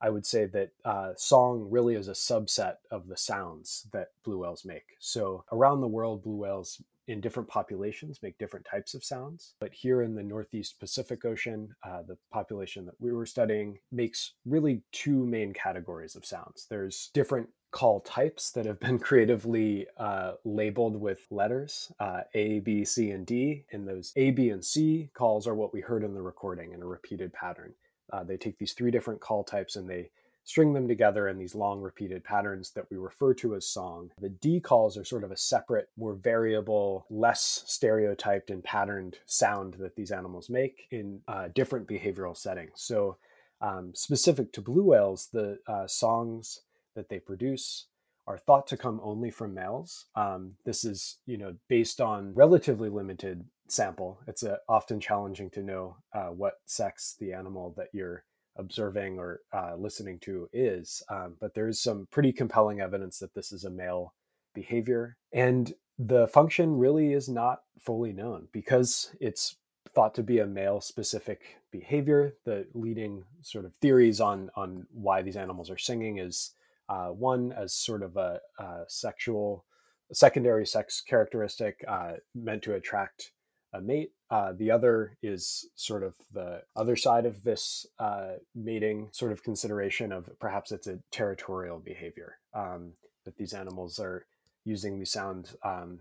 I 0.00 0.10
would 0.10 0.26
say 0.26 0.46
that 0.46 0.70
uh, 0.84 1.12
song 1.16 1.68
really 1.70 1.94
is 1.94 2.08
a 2.08 2.12
subset 2.12 2.76
of 2.90 3.08
the 3.08 3.16
sounds 3.16 3.86
that 3.92 4.12
blue 4.24 4.38
whales 4.38 4.64
make. 4.64 4.96
So 4.98 5.44
around 5.52 5.80
the 5.80 5.88
world, 5.88 6.22
blue 6.22 6.36
whales 6.36 6.82
in 7.06 7.20
different 7.20 7.48
populations 7.48 8.20
make 8.22 8.38
different 8.38 8.66
types 8.70 8.94
of 8.94 9.04
sounds. 9.04 9.54
But 9.60 9.74
here 9.74 10.02
in 10.02 10.14
the 10.14 10.22
Northeast 10.22 10.80
Pacific 10.80 11.24
Ocean, 11.24 11.74
uh, 11.86 12.02
the 12.06 12.16
population 12.32 12.86
that 12.86 12.94
we 12.98 13.12
were 13.12 13.26
studying 13.26 13.78
makes 13.92 14.32
really 14.44 14.82
two 14.92 15.26
main 15.26 15.52
categories 15.52 16.16
of 16.16 16.24
sounds. 16.24 16.66
There's 16.68 17.10
different 17.12 17.48
call 17.70 18.00
types 18.00 18.52
that 18.52 18.66
have 18.66 18.80
been 18.80 18.98
creatively 19.00 19.86
uh, 19.98 20.32
labeled 20.44 20.96
with 20.96 21.26
letters 21.30 21.90
uh, 21.98 22.20
A, 22.34 22.60
B, 22.60 22.84
C, 22.84 23.10
and 23.10 23.26
D. 23.26 23.64
And 23.72 23.86
those 23.86 24.12
A, 24.16 24.30
B, 24.30 24.50
and 24.50 24.64
C 24.64 25.10
calls 25.14 25.46
are 25.46 25.54
what 25.54 25.72
we 25.72 25.80
heard 25.80 26.04
in 26.04 26.14
the 26.14 26.22
recording 26.22 26.72
in 26.72 26.82
a 26.82 26.86
repeated 26.86 27.32
pattern. 27.32 27.74
Uh, 28.12 28.22
they 28.22 28.36
take 28.36 28.58
these 28.58 28.74
three 28.74 28.90
different 28.90 29.20
call 29.20 29.42
types 29.44 29.76
and 29.76 29.88
they 29.88 30.10
string 30.44 30.72
them 30.72 30.86
together 30.86 31.28
in 31.28 31.38
these 31.38 31.54
long 31.54 31.80
repeated 31.80 32.22
patterns 32.22 32.70
that 32.72 32.86
we 32.90 32.96
refer 32.96 33.34
to 33.34 33.54
as 33.54 33.66
song. 33.66 34.10
The 34.20 34.28
D 34.28 34.60
calls 34.60 34.96
are 34.96 35.04
sort 35.04 35.24
of 35.24 35.30
a 35.30 35.36
separate, 35.36 35.88
more 35.96 36.14
variable, 36.14 37.06
less 37.10 37.64
stereotyped 37.66 38.50
and 38.50 38.62
patterned 38.62 39.18
sound 39.26 39.74
that 39.74 39.96
these 39.96 40.10
animals 40.10 40.50
make 40.50 40.86
in 40.90 41.20
uh, 41.26 41.48
different 41.54 41.88
behavioral 41.88 42.36
settings. 42.36 42.72
So, 42.76 43.16
um, 43.60 43.92
specific 43.94 44.52
to 44.52 44.60
blue 44.60 44.84
whales, 44.84 45.28
the 45.32 45.58
uh, 45.66 45.86
songs 45.86 46.60
that 46.94 47.08
they 47.08 47.18
produce 47.18 47.86
are 48.26 48.38
thought 48.38 48.66
to 48.66 48.76
come 48.76 49.00
only 49.02 49.30
from 49.30 49.54
males. 49.54 50.06
Um, 50.14 50.52
this 50.64 50.84
is, 50.84 51.18
you 51.26 51.36
know, 51.36 51.54
based 51.68 52.00
on 52.00 52.34
relatively 52.34 52.88
limited 52.88 53.44
sample. 53.68 54.20
It's 54.26 54.42
uh, 54.42 54.56
often 54.68 55.00
challenging 55.00 55.50
to 55.50 55.62
know 55.62 55.96
uh, 56.14 56.28
what 56.28 56.54
sex 56.66 57.16
the 57.18 57.32
animal 57.32 57.74
that 57.76 57.88
you're 57.92 58.24
observing 58.56 59.18
or 59.18 59.40
uh, 59.52 59.74
listening 59.76 60.18
to 60.20 60.48
is, 60.52 61.02
um, 61.08 61.34
but 61.40 61.54
there 61.54 61.68
is 61.68 61.80
some 61.80 62.06
pretty 62.10 62.32
compelling 62.32 62.80
evidence 62.80 63.18
that 63.18 63.34
this 63.34 63.52
is 63.52 63.64
a 63.64 63.70
male 63.70 64.14
behavior. 64.54 65.16
And 65.32 65.74
the 65.98 66.28
function 66.28 66.76
really 66.76 67.12
is 67.12 67.28
not 67.28 67.62
fully 67.80 68.12
known 68.12 68.48
because 68.52 69.14
it's 69.20 69.56
thought 69.90 70.14
to 70.14 70.22
be 70.22 70.38
a 70.38 70.46
male 70.46 70.80
specific 70.80 71.58
behavior. 71.70 72.34
The 72.44 72.66
leading 72.74 73.24
sort 73.42 73.64
of 73.64 73.74
theories 73.76 74.20
on 74.20 74.50
on 74.56 74.86
why 74.92 75.22
these 75.22 75.36
animals 75.36 75.70
are 75.70 75.78
singing 75.78 76.18
is 76.18 76.52
uh, 76.88 77.08
one 77.08 77.52
as 77.52 77.72
sort 77.72 78.02
of 78.02 78.16
a, 78.16 78.40
a 78.58 78.84
sexual, 78.88 79.64
secondary 80.12 80.66
sex 80.66 81.00
characteristic 81.00 81.84
uh, 81.86 82.14
meant 82.34 82.62
to 82.62 82.74
attract 82.74 83.32
a 83.74 83.80
mate. 83.80 84.12
Uh, 84.30 84.52
the 84.52 84.70
other 84.70 85.16
is 85.22 85.66
sort 85.74 86.02
of 86.02 86.14
the 86.32 86.62
other 86.74 86.96
side 86.96 87.26
of 87.26 87.42
this 87.42 87.86
uh, 87.98 88.34
mating 88.54 89.08
sort 89.12 89.32
of 89.32 89.42
consideration 89.42 90.12
of 90.12 90.30
perhaps 90.38 90.72
it's 90.72 90.86
a 90.86 91.00
territorial 91.10 91.78
behavior 91.78 92.38
um, 92.54 92.92
that 93.24 93.36
these 93.36 93.52
animals 93.52 93.98
are 93.98 94.26
using 94.64 94.98
the 94.98 95.06
sound 95.06 95.50
um, 95.62 96.00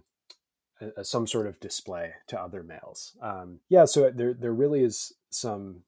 uh, 0.81 1.03
some 1.03 1.27
sort 1.27 1.47
of 1.47 1.59
display 1.59 2.13
to 2.27 2.39
other 2.39 2.63
males. 2.63 3.13
Um, 3.21 3.59
yeah, 3.69 3.85
so 3.85 4.09
there 4.09 4.33
there 4.33 4.53
really 4.53 4.83
is 4.83 5.13
some 5.29 5.83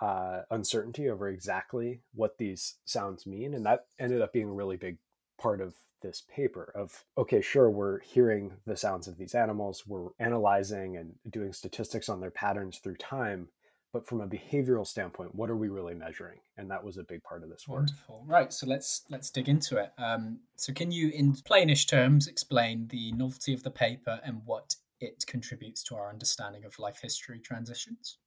uh, 0.00 0.42
uncertainty 0.50 1.08
over 1.08 1.28
exactly 1.28 2.00
what 2.14 2.38
these 2.38 2.76
sounds 2.84 3.26
mean, 3.26 3.54
and 3.54 3.66
that 3.66 3.86
ended 3.98 4.22
up 4.22 4.32
being 4.32 4.48
a 4.48 4.52
really 4.52 4.76
big 4.76 4.98
part 5.38 5.60
of 5.60 5.74
this 6.02 6.22
paper 6.34 6.72
of 6.74 7.04
okay 7.16 7.40
sure 7.40 7.70
we're 7.70 8.00
hearing 8.00 8.52
the 8.66 8.76
sounds 8.76 9.08
of 9.08 9.16
these 9.16 9.34
animals 9.34 9.84
we're 9.86 10.10
analyzing 10.18 10.96
and 10.96 11.14
doing 11.30 11.52
statistics 11.52 12.08
on 12.08 12.20
their 12.20 12.30
patterns 12.30 12.78
through 12.78 12.96
time 12.96 13.48
but 13.92 14.06
from 14.06 14.20
a 14.20 14.26
behavioral 14.26 14.86
standpoint 14.86 15.34
what 15.34 15.50
are 15.50 15.56
we 15.56 15.68
really 15.68 15.94
measuring? 15.94 16.38
And 16.56 16.70
that 16.70 16.82
was 16.82 16.96
a 16.96 17.04
big 17.04 17.22
part 17.22 17.42
of 17.42 17.50
this 17.50 17.68
work. 17.68 17.80
Wonderful. 17.80 18.24
Right 18.26 18.52
so 18.52 18.66
let's 18.66 19.02
let's 19.10 19.30
dig 19.30 19.48
into 19.48 19.76
it. 19.76 19.92
Um, 19.98 20.40
so 20.56 20.72
can 20.72 20.90
you 20.90 21.10
in 21.10 21.34
plainish 21.34 21.88
terms 21.88 22.26
explain 22.26 22.88
the 22.88 23.12
novelty 23.12 23.52
of 23.52 23.62
the 23.62 23.70
paper 23.70 24.20
and 24.24 24.42
what 24.44 24.76
it 25.00 25.24
contributes 25.26 25.82
to 25.84 25.96
our 25.96 26.08
understanding 26.08 26.64
of 26.64 26.78
life 26.78 27.00
history 27.02 27.38
transitions? 27.38 28.18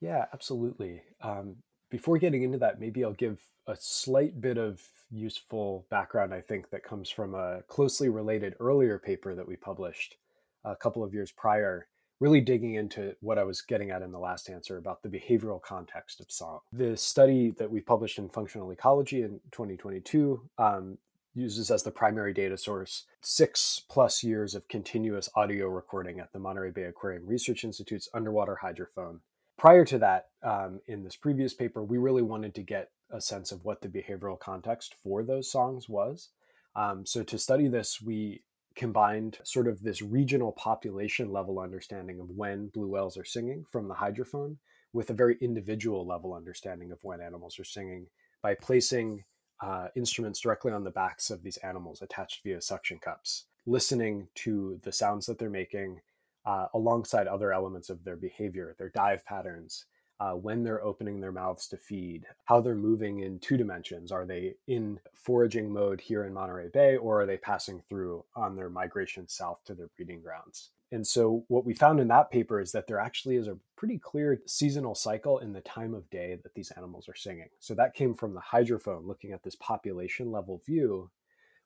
Yeah 0.00 0.26
absolutely. 0.32 1.02
Um, 1.20 1.56
before 1.92 2.18
getting 2.18 2.42
into 2.42 2.58
that 2.58 2.80
maybe 2.80 3.04
i'll 3.04 3.12
give 3.12 3.38
a 3.68 3.76
slight 3.78 4.40
bit 4.40 4.58
of 4.58 4.82
useful 5.12 5.86
background 5.90 6.34
i 6.34 6.40
think 6.40 6.70
that 6.70 6.82
comes 6.82 7.08
from 7.08 7.34
a 7.34 7.62
closely 7.68 8.08
related 8.08 8.54
earlier 8.58 8.98
paper 8.98 9.34
that 9.36 9.46
we 9.46 9.54
published 9.54 10.16
a 10.64 10.74
couple 10.74 11.04
of 11.04 11.14
years 11.14 11.30
prior 11.30 11.86
really 12.22 12.40
digging 12.40 12.76
into 12.76 13.16
what 13.18 13.36
I 13.36 13.42
was 13.42 13.62
getting 13.62 13.90
at 13.90 14.00
in 14.00 14.12
the 14.12 14.18
last 14.18 14.48
answer 14.48 14.78
about 14.78 15.02
the 15.02 15.08
behavioral 15.08 15.60
context 15.60 16.20
of 16.20 16.30
song. 16.30 16.60
The 16.72 16.96
study 16.96 17.50
that 17.58 17.68
we 17.68 17.80
published 17.80 18.16
in 18.16 18.28
Functional 18.28 18.70
Ecology 18.70 19.22
in 19.22 19.40
2022 19.50 20.40
um, 20.56 20.98
uses 21.34 21.68
as 21.72 21.82
the 21.82 21.90
primary 21.90 22.32
data 22.32 22.56
source 22.56 23.06
six 23.22 23.82
plus 23.88 24.22
years 24.22 24.54
of 24.54 24.68
continuous 24.68 25.28
audio 25.34 25.66
recording 25.66 26.20
at 26.20 26.32
the 26.32 26.38
Monterey 26.38 26.70
Bay 26.70 26.84
Aquarium 26.84 27.26
Research 27.26 27.64
Institute's 27.64 28.08
underwater 28.14 28.60
hydrophone. 28.62 29.18
Prior 29.58 29.84
to 29.84 29.98
that, 29.98 30.26
um, 30.42 30.80
in 30.86 31.04
this 31.04 31.16
previous 31.16 31.54
paper, 31.54 31.84
we 31.84 31.98
really 31.98 32.22
wanted 32.22 32.54
to 32.56 32.62
get 32.62 32.90
a 33.10 33.20
sense 33.20 33.52
of 33.52 33.64
what 33.64 33.80
the 33.80 33.88
behavioral 33.88 34.38
context 34.38 34.94
for 35.02 35.22
those 35.22 35.50
songs 35.50 35.88
was. 35.88 36.30
Um, 36.74 37.04
so 37.06 37.22
to 37.22 37.38
study 37.38 37.68
this, 37.68 38.00
we 38.00 38.42
combined 38.74 39.38
sort 39.44 39.68
of 39.68 39.82
this 39.82 40.00
regional 40.00 40.52
population 40.52 41.30
level 41.30 41.58
understanding 41.58 42.20
of 42.20 42.30
when 42.30 42.68
blue 42.68 42.88
whales 42.88 43.16
are 43.16 43.24
singing 43.24 43.64
from 43.70 43.86
the 43.86 43.94
hydrophone 43.94 44.56
with 44.92 45.10
a 45.10 45.14
very 45.14 45.36
individual 45.40 46.06
level 46.06 46.34
understanding 46.34 46.90
of 46.90 46.98
when 47.02 47.20
animals 47.20 47.58
are 47.58 47.64
singing 47.64 48.06
by 48.42 48.54
placing 48.54 49.24
uh, 49.62 49.88
instruments 49.94 50.40
directly 50.40 50.72
on 50.72 50.84
the 50.84 50.90
backs 50.90 51.30
of 51.30 51.42
these 51.42 51.56
animals 51.58 52.02
attached 52.02 52.42
via 52.42 52.60
suction 52.60 52.98
cups, 52.98 53.44
listening 53.66 54.26
to 54.34 54.80
the 54.82 54.92
sounds 54.92 55.26
that 55.26 55.38
they're 55.38 55.48
making 55.48 56.00
uh, 56.44 56.66
alongside 56.74 57.26
other 57.26 57.52
elements 57.52 57.90
of 57.90 58.04
their 58.04 58.16
behavior, 58.16 58.74
their 58.78 58.90
dive 58.90 59.24
patterns, 59.24 59.86
uh, 60.22 60.34
when 60.34 60.62
they're 60.62 60.84
opening 60.84 61.20
their 61.20 61.32
mouths 61.32 61.66
to 61.66 61.76
feed, 61.76 62.26
how 62.44 62.60
they're 62.60 62.76
moving 62.76 63.20
in 63.20 63.40
two 63.40 63.56
dimensions. 63.56 64.12
Are 64.12 64.24
they 64.24 64.54
in 64.68 65.00
foraging 65.14 65.72
mode 65.72 66.00
here 66.00 66.24
in 66.24 66.32
Monterey 66.32 66.68
Bay, 66.68 66.96
or 66.96 67.22
are 67.22 67.26
they 67.26 67.36
passing 67.36 67.80
through 67.88 68.24
on 68.36 68.54
their 68.54 68.70
migration 68.70 69.26
south 69.26 69.64
to 69.64 69.74
their 69.74 69.88
breeding 69.96 70.20
grounds? 70.20 70.70
And 70.92 71.04
so, 71.04 71.44
what 71.48 71.64
we 71.64 71.74
found 71.74 71.98
in 71.98 72.08
that 72.08 72.30
paper 72.30 72.60
is 72.60 72.70
that 72.70 72.86
there 72.86 73.00
actually 73.00 73.36
is 73.36 73.48
a 73.48 73.58
pretty 73.76 73.98
clear 73.98 74.40
seasonal 74.46 74.94
cycle 74.94 75.38
in 75.38 75.54
the 75.54 75.62
time 75.62 75.94
of 75.94 76.08
day 76.10 76.38
that 76.42 76.54
these 76.54 76.70
animals 76.76 77.08
are 77.08 77.16
singing. 77.16 77.48
So, 77.58 77.74
that 77.74 77.94
came 77.94 78.14
from 78.14 78.34
the 78.34 78.42
hydrophone, 78.52 79.06
looking 79.06 79.32
at 79.32 79.42
this 79.42 79.56
population 79.56 80.30
level 80.30 80.62
view. 80.64 81.10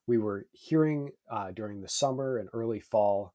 We 0.06 0.16
were 0.16 0.47
hearing 0.52 1.11
uh, 1.28 1.50
during 1.50 1.83
the 1.83 1.88
summer 1.88 2.38
and 2.38 2.49
early 2.52 2.80
fall 2.80 3.35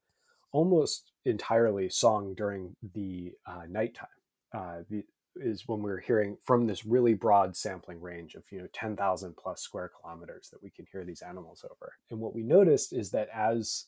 almost 0.52 1.12
entirely 1.26 1.90
song 1.90 2.34
during 2.36 2.76
the 2.94 3.34
uh, 3.46 3.64
nighttime 3.70 4.08
uh, 4.54 4.80
the, 4.90 5.04
is 5.36 5.68
when 5.68 5.82
we're 5.82 6.00
hearing 6.00 6.38
from 6.44 6.68
this 6.68 6.86
really 6.86 7.14
broad 7.14 7.56
sampling 7.56 8.02
range 8.02 8.36
of 8.36 8.44
you 8.52 8.60
know 8.60 8.68
10,000 8.74 9.36
plus 9.38 9.62
square 9.62 9.92
kilometers 10.02 10.50
that 10.52 10.62
we 10.62 10.70
can 10.70 10.86
hear 10.92 11.06
these 11.06 11.22
animals 11.22 11.64
over. 11.70 11.94
And 12.10 12.20
what 12.20 12.36
we 12.36 12.44
noticed 12.44 12.94
is 12.94 13.12
that 13.12 13.30
as 13.34 13.86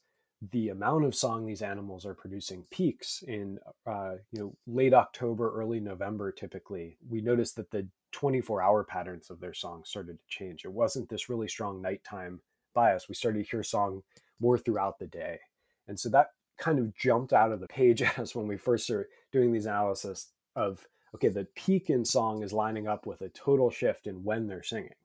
the 0.51 0.69
amount 0.69 1.05
of 1.05 1.15
song 1.15 1.45
these 1.45 1.61
animals 1.61 2.05
are 2.05 2.13
producing 2.13 2.65
peaks 2.69 3.23
in 3.27 3.59
uh, 3.85 4.15
you 4.31 4.39
know 4.39 4.55
late 4.67 4.93
October, 4.93 5.53
early 5.53 5.79
November 5.79 6.31
typically, 6.31 6.97
we 7.09 7.21
noticed 7.21 7.55
that 7.57 7.71
the 7.71 7.87
24 8.13 8.61
hour 8.61 8.83
patterns 8.83 9.29
of 9.29 9.39
their 9.39 9.53
song 9.53 9.83
started 9.85 10.17
to 10.19 10.27
change. 10.27 10.63
It 10.63 10.71
wasn't 10.71 11.09
this 11.09 11.29
really 11.29 11.47
strong 11.47 11.81
nighttime 11.81 12.41
bias. 12.73 13.09
We 13.09 13.15
started 13.15 13.43
to 13.43 13.49
hear 13.49 13.63
song 13.63 14.03
more 14.39 14.57
throughout 14.57 14.99
the 14.99 15.07
day. 15.07 15.39
And 15.87 15.99
so 15.99 16.09
that 16.09 16.27
kind 16.57 16.79
of 16.79 16.95
jumped 16.95 17.33
out 17.33 17.51
of 17.51 17.59
the 17.59 17.67
page 17.67 18.01
as 18.17 18.35
when 18.35 18.47
we 18.47 18.57
first 18.57 18.85
started 18.85 19.07
doing 19.31 19.51
these 19.51 19.65
analysis 19.65 20.29
of 20.55 20.87
okay, 21.15 21.29
the 21.29 21.47
peak 21.55 21.89
in 21.89 22.03
song 22.03 22.41
is 22.41 22.53
lining 22.53 22.87
up 22.87 23.05
with 23.05 23.21
a 23.21 23.29
total 23.29 23.69
shift 23.69 24.07
in 24.07 24.23
when 24.23 24.47
they're 24.47 24.63
singing. 24.63 24.95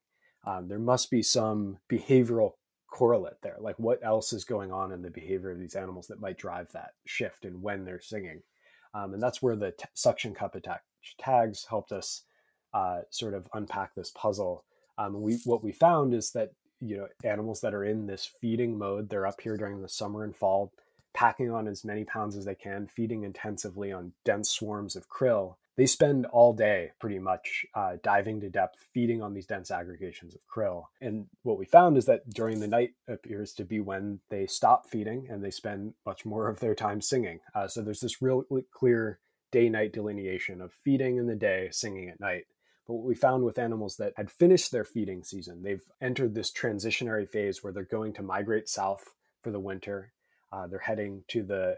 Um, 0.46 0.68
there 0.68 0.78
must 0.78 1.10
be 1.10 1.22
some 1.22 1.78
behavioral 1.90 2.52
correlate 2.90 3.42
there. 3.42 3.56
Like, 3.60 3.78
what 3.78 4.02
else 4.02 4.32
is 4.32 4.44
going 4.44 4.72
on 4.72 4.92
in 4.92 5.02
the 5.02 5.10
behavior 5.10 5.50
of 5.50 5.58
these 5.58 5.74
animals 5.74 6.06
that 6.06 6.20
might 6.20 6.38
drive 6.38 6.72
that 6.72 6.92
shift 7.04 7.44
in 7.44 7.60
when 7.60 7.84
they're 7.84 8.00
singing? 8.00 8.42
Um, 8.94 9.12
and 9.12 9.22
that's 9.22 9.42
where 9.42 9.56
the 9.56 9.72
t- 9.72 9.84
suction 9.94 10.34
cup 10.34 10.56
tags 11.18 11.66
helped 11.68 11.92
us 11.92 12.22
uh, 12.72 13.00
sort 13.10 13.34
of 13.34 13.46
unpack 13.52 13.94
this 13.94 14.10
puzzle. 14.10 14.64
Um, 14.96 15.20
we 15.20 15.38
what 15.44 15.62
we 15.62 15.72
found 15.72 16.14
is 16.14 16.32
that 16.32 16.52
you 16.80 16.96
know 16.96 17.08
animals 17.22 17.60
that 17.60 17.74
are 17.74 17.84
in 17.84 18.06
this 18.06 18.30
feeding 18.40 18.78
mode, 18.78 19.10
they're 19.10 19.26
up 19.26 19.40
here 19.40 19.56
during 19.56 19.82
the 19.82 19.88
summer 19.88 20.24
and 20.24 20.34
fall 20.34 20.72
packing 21.18 21.50
on 21.50 21.66
as 21.66 21.84
many 21.84 22.04
pounds 22.04 22.36
as 22.36 22.44
they 22.44 22.54
can, 22.54 22.86
feeding 22.86 23.24
intensively 23.24 23.90
on 23.90 24.12
dense 24.24 24.48
swarms 24.52 24.94
of 24.94 25.08
krill. 25.08 25.56
They 25.76 25.84
spend 25.84 26.26
all 26.26 26.52
day 26.52 26.92
pretty 27.00 27.18
much 27.18 27.66
uh, 27.74 27.94
diving 28.04 28.40
to 28.42 28.48
depth, 28.48 28.78
feeding 28.94 29.20
on 29.20 29.34
these 29.34 29.46
dense 29.46 29.72
aggregations 29.72 30.36
of 30.36 30.40
krill. 30.46 30.84
And 31.00 31.26
what 31.42 31.58
we 31.58 31.64
found 31.64 31.96
is 31.96 32.06
that 32.06 32.30
during 32.30 32.60
the 32.60 32.68
night 32.68 32.90
appears 33.08 33.52
to 33.54 33.64
be 33.64 33.80
when 33.80 34.20
they 34.30 34.46
stop 34.46 34.88
feeding 34.88 35.26
and 35.28 35.42
they 35.42 35.50
spend 35.50 35.94
much 36.06 36.24
more 36.24 36.48
of 36.48 36.60
their 36.60 36.76
time 36.76 37.00
singing. 37.00 37.40
Uh, 37.52 37.66
so 37.66 37.82
there's 37.82 38.00
this 38.00 38.22
real 38.22 38.44
clear 38.72 39.18
day 39.50 39.68
night 39.68 39.92
delineation 39.92 40.60
of 40.60 40.72
feeding 40.72 41.16
in 41.16 41.26
the 41.26 41.34
day, 41.34 41.68
singing 41.72 42.08
at 42.08 42.20
night. 42.20 42.44
But 42.86 42.94
what 42.94 43.06
we 43.06 43.16
found 43.16 43.42
with 43.42 43.58
animals 43.58 43.96
that 43.96 44.12
had 44.16 44.30
finished 44.30 44.70
their 44.70 44.84
feeding 44.84 45.24
season, 45.24 45.64
they've 45.64 45.90
entered 46.00 46.36
this 46.36 46.52
transitionary 46.52 47.28
phase 47.28 47.64
where 47.64 47.72
they're 47.72 47.82
going 47.82 48.12
to 48.14 48.22
migrate 48.22 48.68
south 48.68 49.14
for 49.42 49.50
the 49.50 49.58
winter 49.58 50.12
uh, 50.52 50.66
they're 50.66 50.78
heading 50.78 51.24
to 51.28 51.42
the 51.42 51.76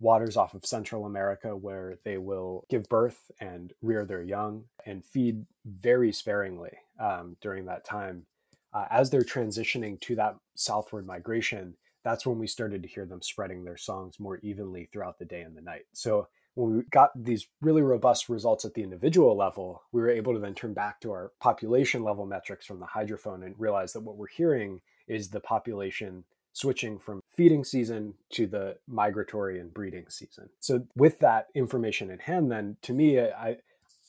waters 0.00 0.36
off 0.36 0.54
of 0.54 0.66
Central 0.66 1.06
America 1.06 1.56
where 1.56 1.98
they 2.04 2.18
will 2.18 2.64
give 2.68 2.88
birth 2.88 3.30
and 3.40 3.72
rear 3.80 4.04
their 4.04 4.22
young 4.22 4.64
and 4.84 5.04
feed 5.04 5.46
very 5.64 6.12
sparingly 6.12 6.72
um, 7.00 7.36
during 7.40 7.66
that 7.66 7.84
time. 7.84 8.26
Uh, 8.72 8.86
as 8.90 9.10
they're 9.10 9.22
transitioning 9.22 10.00
to 10.00 10.16
that 10.16 10.36
southward 10.56 11.06
migration, 11.06 11.74
that's 12.02 12.26
when 12.26 12.38
we 12.38 12.46
started 12.46 12.82
to 12.82 12.88
hear 12.88 13.06
them 13.06 13.22
spreading 13.22 13.64
their 13.64 13.76
songs 13.76 14.20
more 14.20 14.38
evenly 14.42 14.88
throughout 14.92 15.18
the 15.18 15.24
day 15.24 15.40
and 15.40 15.56
the 15.56 15.62
night. 15.62 15.86
So 15.92 16.28
when 16.54 16.76
we 16.76 16.82
got 16.90 17.10
these 17.16 17.46
really 17.62 17.82
robust 17.82 18.28
results 18.28 18.64
at 18.64 18.74
the 18.74 18.82
individual 18.82 19.36
level, 19.36 19.82
we 19.90 20.00
were 20.00 20.10
able 20.10 20.34
to 20.34 20.38
then 20.38 20.54
turn 20.54 20.74
back 20.74 21.00
to 21.00 21.10
our 21.10 21.32
population 21.40 22.04
level 22.04 22.26
metrics 22.26 22.66
from 22.66 22.78
the 22.78 22.86
hydrophone 22.86 23.44
and 23.44 23.54
realize 23.58 23.92
that 23.92 24.02
what 24.02 24.16
we're 24.16 24.26
hearing 24.26 24.80
is 25.08 25.28
the 25.28 25.40
population 25.40 26.24
switching 26.54 26.98
from 27.00 27.20
feeding 27.36 27.64
season 27.64 28.14
to 28.30 28.46
the 28.46 28.76
migratory 28.88 29.60
and 29.60 29.74
breeding 29.74 30.08
season. 30.08 30.48
So 30.60 30.86
with 30.96 31.18
that 31.18 31.48
information 31.54 32.10
in 32.10 32.20
hand, 32.20 32.50
then 32.50 32.76
to 32.82 32.92
me, 32.92 33.20
I, 33.20 33.56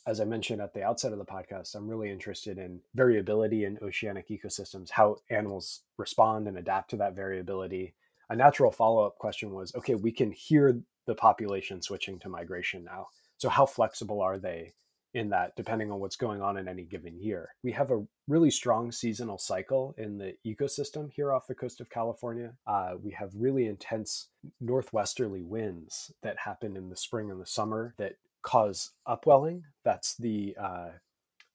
as 0.05 0.21
I 0.21 0.25
mentioned 0.25 0.61
at 0.61 0.73
the 0.75 0.83
outset 0.83 1.11
of 1.11 1.17
the 1.17 1.25
podcast, 1.25 1.73
I'm 1.73 1.87
really 1.87 2.11
interested 2.11 2.59
in 2.59 2.81
variability 2.93 3.65
in 3.65 3.79
oceanic 3.81 4.29
ecosystems, 4.29 4.91
how 4.91 5.17
animals 5.31 5.81
respond 5.97 6.47
and 6.47 6.57
adapt 6.57 6.91
to 6.91 6.97
that 6.97 7.15
variability. 7.15 7.95
A 8.29 8.35
natural 8.35 8.71
follow 8.71 9.03
up 9.03 9.17
question 9.17 9.51
was 9.51 9.73
okay, 9.75 9.95
we 9.95 10.11
can 10.11 10.31
hear 10.31 10.79
the 11.07 11.15
population 11.15 11.81
switching 11.81 12.19
to 12.19 12.29
migration 12.29 12.83
now. 12.83 13.07
So, 13.37 13.49
how 13.49 13.65
flexible 13.65 14.21
are 14.21 14.37
they 14.37 14.73
in 15.15 15.29
that 15.29 15.55
depending 15.55 15.89
on 15.91 15.99
what's 15.99 16.17
going 16.17 16.41
on 16.41 16.57
in 16.57 16.67
any 16.67 16.83
given 16.83 17.17
year. 17.17 17.55
We 17.63 17.71
have 17.71 17.89
a 17.89 18.05
really 18.27 18.51
strong 18.51 18.91
seasonal 18.91 19.37
cycle 19.37 19.95
in 19.97 20.17
the 20.17 20.35
ecosystem 20.45 21.09
here 21.09 21.31
off 21.31 21.47
the 21.47 21.55
coast 21.55 21.79
of 21.79 21.89
California. 21.89 22.53
Uh, 22.67 22.95
we 23.01 23.11
have 23.11 23.31
really 23.33 23.65
intense 23.65 24.27
northwesterly 24.59 25.41
winds 25.41 26.11
that 26.21 26.37
happen 26.39 26.75
in 26.75 26.89
the 26.89 26.97
spring 26.97 27.31
and 27.31 27.41
the 27.41 27.45
summer 27.45 27.95
that 27.97 28.17
cause 28.41 28.91
upwelling. 29.07 29.63
That's 29.85 30.15
the 30.15 30.55
uh, 30.61 30.89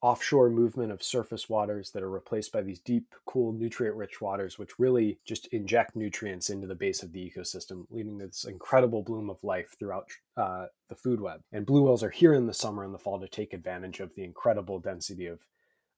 offshore 0.03 0.49
movement 0.49 0.91
of 0.91 1.03
surface 1.03 1.49
waters 1.49 1.91
that 1.91 2.03
are 2.03 2.11
replaced 2.11 2.53
by 2.53 2.63
these 2.63 2.79
deep, 2.79 3.15
cool, 3.27 3.53
nutrient 3.53 3.97
rich 3.97 4.21
waters, 4.21 4.59
which 4.59 4.79
really 4.79 5.19
just 5.25 5.47
inject 5.49 5.95
nutrients 5.95 6.49
into 6.49 6.67
the 6.67 6.75
base 6.75 7.03
of 7.03 7.13
the 7.13 7.31
ecosystem, 7.31 7.85
leading 7.91 8.19
to 8.19 8.27
this 8.27 8.45
incredible 8.45 9.03
bloom 9.03 9.29
of 9.29 9.43
life 9.45 9.77
throughout 9.79 10.09
uh, 10.37 10.67
the 10.89 10.95
food 10.95 11.21
web. 11.21 11.43
And 11.53 11.67
blue 11.67 11.83
whales 11.83 12.03
are 12.03 12.11
here 12.11 12.33
in 12.33 12.47
the 12.47 12.55
summer 12.55 12.83
and 12.83 12.95
the 12.95 12.99
fall 12.99 13.21
to 13.21 13.29
take 13.29 13.53
advantage 13.53 14.01
of 14.01 14.15
the 14.15 14.25
incredible 14.25 14.79
density 14.79 15.27
of 15.27 15.41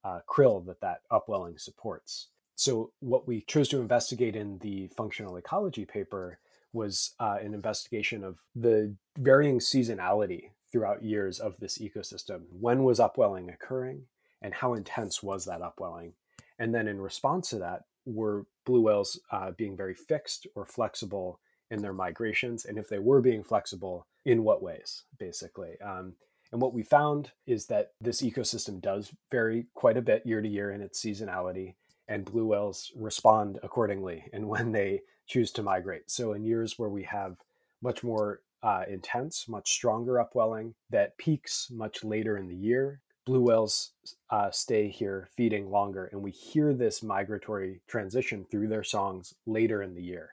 uh, 0.05 0.19
krill 0.29 0.67
that 0.67 0.81
that 0.81 1.03
upwelling 1.11 1.59
supports. 1.59 2.29
So, 2.57 2.93
what 3.01 3.27
we 3.27 3.43
chose 3.43 3.69
to 3.69 3.81
investigate 3.81 4.37
in 4.37 4.59
the 4.59 4.89
functional 4.89 5.37
ecology 5.37 5.85
paper 5.85 6.39
was 6.73 7.15
uh, 7.21 7.39
an 7.41 7.55
investigation 7.55 8.25
of 8.25 8.41
the 8.55 8.95
varying 9.17 9.59
seasonality 9.59 10.51
throughout 10.73 11.05
years 11.05 11.39
of 11.39 11.59
this 11.59 11.79
ecosystem. 11.79 12.43
When 12.51 12.83
was 12.83 12.99
upwelling 12.99 13.51
occurring, 13.51 14.07
and 14.41 14.55
how 14.55 14.75
intense 14.75 15.23
was 15.23 15.45
that 15.45 15.63
upwelling? 15.63 16.15
And 16.59 16.75
then 16.75 16.89
in 16.89 17.01
response 17.01 17.51
to 17.51 17.59
that, 17.59 17.83
were 18.05 18.47
blue 18.65 18.81
whales 18.81 19.21
uh, 19.31 19.53
being 19.53 19.77
very 19.77 19.95
fixed 19.95 20.47
or 20.57 20.67
flexible 20.67 21.39
in 21.71 21.83
their 21.83 21.93
migrations? 21.93 22.65
And 22.65 22.79
if 22.79 22.89
they 22.89 22.99
were 22.99 23.21
being 23.21 23.45
flexible, 23.45 24.07
in 24.25 24.45
what 24.45 24.63
ways, 24.63 25.05
basically? 25.19 25.81
Um, 25.81 26.15
and 26.53 26.61
what 26.61 26.75
we 26.75 26.83
found 26.83 27.33
is 27.47 27.67
that 27.67 27.93
this 28.01 28.23
ecosystem 28.23 28.81
does 28.81 29.13
vary 29.31 29.67
quite 29.75 29.97
a 29.97 30.03
bit 30.03 30.27
year 30.27 30.41
to 30.43 30.49
year 30.49 30.71
in 30.71 30.83
its 30.83 31.03
seasonality, 31.03 31.75
and 32.09 32.25
blue 32.25 32.47
whales 32.47 32.93
respond 32.95 33.59
accordingly 33.63 34.25
and 34.33 34.49
when 34.49 34.73
they 34.73 35.03
choose 35.27 35.51
to 35.53 35.63
migrate. 35.63 36.11
So, 36.11 36.33
in 36.33 36.45
years 36.45 36.79
where 36.79 36.91
we 36.91 37.05
have 37.05 37.37
much 37.81 38.05
more 38.05 38.43
uh, 38.63 38.83
intense, 38.89 39.49
much 39.49 39.71
stronger 39.71 40.21
upwelling 40.21 40.75
that 40.91 41.17
peaks 41.19 41.69
much 41.71 42.05
later 42.05 42.37
in 42.37 42.49
the 42.49 42.55
year, 42.55 43.01
blue 43.25 43.41
whales 43.41 43.93
uh, 44.31 44.51
stay 44.51 44.89
here 44.89 45.29
feeding 45.37 45.71
longer, 45.71 46.09
and 46.13 46.23
we 46.23 46.31
hear 46.31 46.73
this 46.73 47.03
migratory 47.03 47.81
transition 47.87 48.47
through 48.51 48.69
their 48.69 48.85
songs 48.85 49.35
later 49.47 49.83
in 49.83 49.95
the 49.95 50.03
year. 50.03 50.31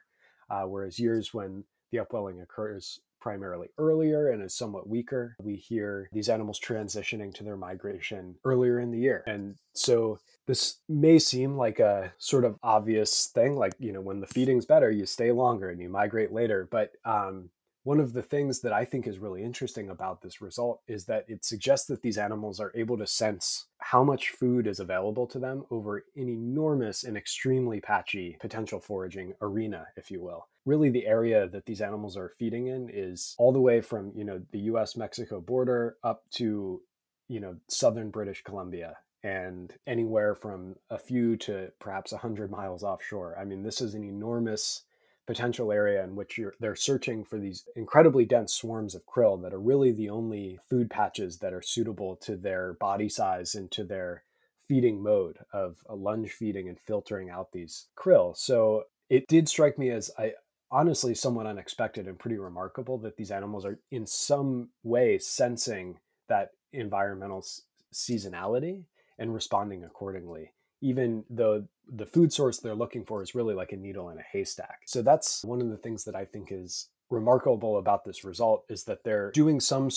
Uh, 0.48 0.62
whereas 0.62 0.98
years 0.98 1.32
when 1.32 1.64
the 1.92 1.98
upwelling 1.98 2.40
occurs 2.40 3.00
primarily 3.20 3.68
earlier 3.78 4.30
and 4.30 4.42
is 4.42 4.54
somewhat 4.54 4.88
weaker. 4.88 5.36
We 5.42 5.56
hear 5.56 6.08
these 6.12 6.28
animals 6.28 6.58
transitioning 6.58 7.34
to 7.34 7.44
their 7.44 7.56
migration 7.56 8.36
earlier 8.44 8.80
in 8.80 8.90
the 8.90 8.98
year. 8.98 9.22
And 9.26 9.56
so 9.74 10.18
this 10.46 10.78
may 10.88 11.18
seem 11.18 11.56
like 11.56 11.78
a 11.78 12.12
sort 12.18 12.44
of 12.44 12.56
obvious 12.62 13.26
thing, 13.26 13.56
like, 13.56 13.74
you 13.78 13.92
know, 13.92 14.00
when 14.00 14.20
the 14.20 14.26
feeding's 14.26 14.66
better, 14.66 14.90
you 14.90 15.06
stay 15.06 15.32
longer 15.32 15.68
and 15.68 15.80
you 15.80 15.88
migrate 15.88 16.32
later. 16.32 16.66
But 16.70 16.92
um, 17.04 17.50
one 17.82 17.98
of 18.00 18.12
the 18.12 18.22
things 18.22 18.60
that 18.60 18.72
I 18.72 18.84
think 18.84 19.06
is 19.06 19.18
really 19.18 19.42
interesting 19.42 19.88
about 19.88 20.20
this 20.20 20.42
result 20.42 20.82
is 20.86 21.06
that 21.06 21.24
it 21.28 21.44
suggests 21.44 21.86
that 21.86 22.02
these 22.02 22.18
animals 22.18 22.60
are 22.60 22.72
able 22.74 22.98
to 22.98 23.06
sense 23.06 23.66
how 23.78 24.04
much 24.04 24.30
food 24.30 24.66
is 24.66 24.80
available 24.80 25.26
to 25.28 25.38
them 25.38 25.64
over 25.70 26.04
an 26.14 26.28
enormous 26.28 27.04
and 27.04 27.16
extremely 27.16 27.80
patchy 27.80 28.36
potential 28.38 28.80
foraging 28.80 29.32
arena, 29.40 29.86
if 29.96 30.10
you 30.10 30.20
will. 30.20 30.46
Really, 30.66 30.90
the 30.90 31.06
area 31.06 31.48
that 31.48 31.64
these 31.64 31.80
animals 31.80 32.16
are 32.18 32.32
feeding 32.38 32.66
in 32.66 32.90
is 32.92 33.34
all 33.38 33.52
the 33.52 33.60
way 33.60 33.80
from, 33.80 34.12
you 34.14 34.24
know, 34.24 34.42
the 34.52 34.60
US 34.60 34.94
Mexico 34.94 35.40
border 35.40 35.96
up 36.04 36.24
to, 36.32 36.82
you 37.28 37.40
know, 37.40 37.56
southern 37.68 38.10
British 38.10 38.42
Columbia 38.42 38.98
and 39.22 39.74
anywhere 39.86 40.34
from 40.34 40.76
a 40.88 40.98
few 40.98 41.36
to 41.36 41.70
perhaps 41.78 42.12
100 42.12 42.50
miles 42.50 42.82
offshore. 42.82 43.36
I 43.38 43.44
mean, 43.44 43.62
this 43.62 43.80
is 43.80 43.94
an 43.94 44.04
enormous 44.04 44.82
potential 45.26 45.70
area 45.70 46.02
in 46.02 46.16
which 46.16 46.40
they're 46.58 46.74
searching 46.74 47.24
for 47.24 47.38
these 47.38 47.64
incredibly 47.76 48.24
dense 48.24 48.52
swarms 48.52 48.94
of 48.94 49.06
krill 49.06 49.40
that 49.42 49.54
are 49.54 49.60
really 49.60 49.92
the 49.92 50.10
only 50.10 50.58
food 50.68 50.90
patches 50.90 51.38
that 51.38 51.52
are 51.52 51.62
suitable 51.62 52.16
to 52.16 52.36
their 52.36 52.74
body 52.74 53.08
size 53.08 53.54
and 53.54 53.70
to 53.70 53.84
their 53.84 54.24
feeding 54.66 55.02
mode 55.02 55.38
of 55.52 55.78
a 55.88 55.94
lunge 55.94 56.30
feeding 56.30 56.68
and 56.68 56.78
filtering 56.80 57.28
out 57.28 57.52
these 57.52 57.86
krill. 57.96 58.36
So 58.36 58.84
it 59.08 59.26
did 59.28 59.48
strike 59.48 59.78
me 59.78 59.90
as 59.90 60.10
I 60.16 60.34
honestly 60.70 61.14
somewhat 61.14 61.46
unexpected 61.46 62.06
and 62.06 62.18
pretty 62.18 62.38
remarkable 62.38 62.98
that 62.98 63.16
these 63.16 63.32
animals 63.32 63.64
are 63.64 63.80
in 63.90 64.06
some 64.06 64.70
way 64.84 65.18
sensing 65.18 65.98
that 66.28 66.50
environmental 66.72 67.44
seasonality 67.92 68.84
and 69.18 69.34
responding 69.34 69.82
accordingly 69.84 70.52
even 70.80 71.24
though 71.28 71.64
the 71.88 72.06
food 72.06 72.32
source 72.32 72.58
they're 72.58 72.74
looking 72.74 73.04
for 73.04 73.22
is 73.22 73.34
really 73.34 73.54
like 73.54 73.72
a 73.72 73.76
needle 73.76 74.10
in 74.10 74.18
a 74.18 74.22
haystack. 74.22 74.80
So 74.86 75.02
that's 75.02 75.44
one 75.44 75.60
of 75.60 75.70
the 75.70 75.76
things 75.76 76.04
that 76.04 76.14
I 76.14 76.24
think 76.24 76.48
is 76.50 76.88
remarkable 77.10 77.78
about 77.78 78.04
this 78.04 78.24
result 78.24 78.64
is 78.68 78.84
that 78.84 79.02
they're 79.04 79.32
doing 79.32 79.60
some 79.60 79.90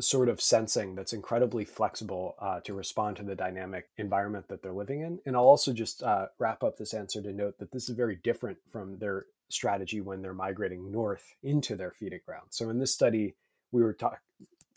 sort 0.00 0.28
of 0.28 0.40
sensing 0.40 0.94
that's 0.94 1.12
incredibly 1.12 1.64
flexible 1.64 2.36
uh, 2.40 2.60
to 2.60 2.72
respond 2.72 3.16
to 3.16 3.22
the 3.22 3.34
dynamic 3.34 3.88
environment 3.98 4.48
that 4.48 4.62
they're 4.62 4.72
living 4.72 5.00
in. 5.00 5.18
And 5.26 5.36
I'll 5.36 5.44
also 5.44 5.72
just 5.72 6.02
uh, 6.02 6.26
wrap 6.38 6.62
up 6.62 6.78
this 6.78 6.94
answer 6.94 7.20
to 7.20 7.32
note 7.32 7.58
that 7.58 7.72
this 7.72 7.88
is 7.88 7.96
very 7.96 8.16
different 8.16 8.58
from 8.70 8.98
their 8.98 9.26
strategy 9.48 10.00
when 10.00 10.22
they're 10.22 10.32
migrating 10.32 10.90
north 10.90 11.34
into 11.42 11.74
their 11.74 11.90
feeding 11.90 12.20
ground. 12.24 12.46
So 12.50 12.70
in 12.70 12.78
this 12.78 12.94
study, 12.94 13.34
we 13.72 13.82
were 13.82 13.96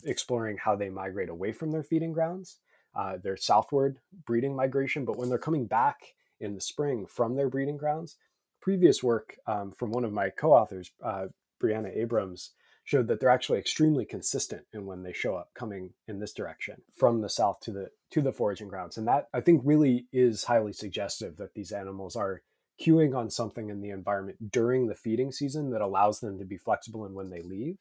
exploring 0.04 0.58
how 0.58 0.76
they 0.76 0.90
migrate 0.90 1.28
away 1.28 1.52
from 1.52 1.70
their 1.70 1.84
feeding 1.84 2.12
grounds 2.12 2.58
uh, 2.94 3.16
their 3.22 3.36
southward 3.36 3.98
breeding 4.26 4.54
migration. 4.54 5.04
But 5.04 5.16
when 5.16 5.28
they're 5.28 5.38
coming 5.38 5.66
back 5.66 6.14
in 6.40 6.54
the 6.54 6.60
spring 6.60 7.06
from 7.06 7.36
their 7.36 7.48
breeding 7.48 7.76
grounds, 7.76 8.16
previous 8.60 9.02
work 9.02 9.36
um, 9.46 9.72
from 9.72 9.90
one 9.90 10.04
of 10.04 10.12
my 10.12 10.30
co-authors, 10.30 10.92
uh, 11.02 11.26
Briana 11.62 11.96
Abrahms, 11.96 12.50
showed 12.84 13.08
that 13.08 13.18
they're 13.18 13.30
actually 13.30 13.58
extremely 13.58 14.04
consistent 14.04 14.66
in 14.72 14.86
when 14.86 15.02
they 15.02 15.12
show 15.12 15.34
up 15.34 15.50
coming 15.54 15.94
in 16.06 16.20
this 16.20 16.32
direction 16.32 16.82
from 16.94 17.22
the 17.22 17.28
south 17.28 17.58
to 17.60 17.72
the 17.72 17.88
to 18.10 18.20
the 18.20 18.32
foraging 18.32 18.68
grounds 18.68 18.96
and 18.98 19.08
that 19.08 19.26
i 19.32 19.40
think 19.40 19.62
really 19.64 20.06
is 20.12 20.44
highly 20.44 20.72
suggestive 20.72 21.36
that 21.36 21.54
these 21.54 21.72
animals 21.72 22.14
are 22.14 22.42
cueing 22.80 23.16
on 23.16 23.30
something 23.30 23.70
in 23.70 23.80
the 23.80 23.90
environment 23.90 24.50
during 24.52 24.86
the 24.86 24.94
feeding 24.94 25.32
season 25.32 25.70
that 25.70 25.80
allows 25.80 26.20
them 26.20 26.38
to 26.38 26.44
be 26.44 26.58
flexible 26.58 27.06
in 27.06 27.14
when 27.14 27.30
they 27.30 27.40
leave 27.42 27.78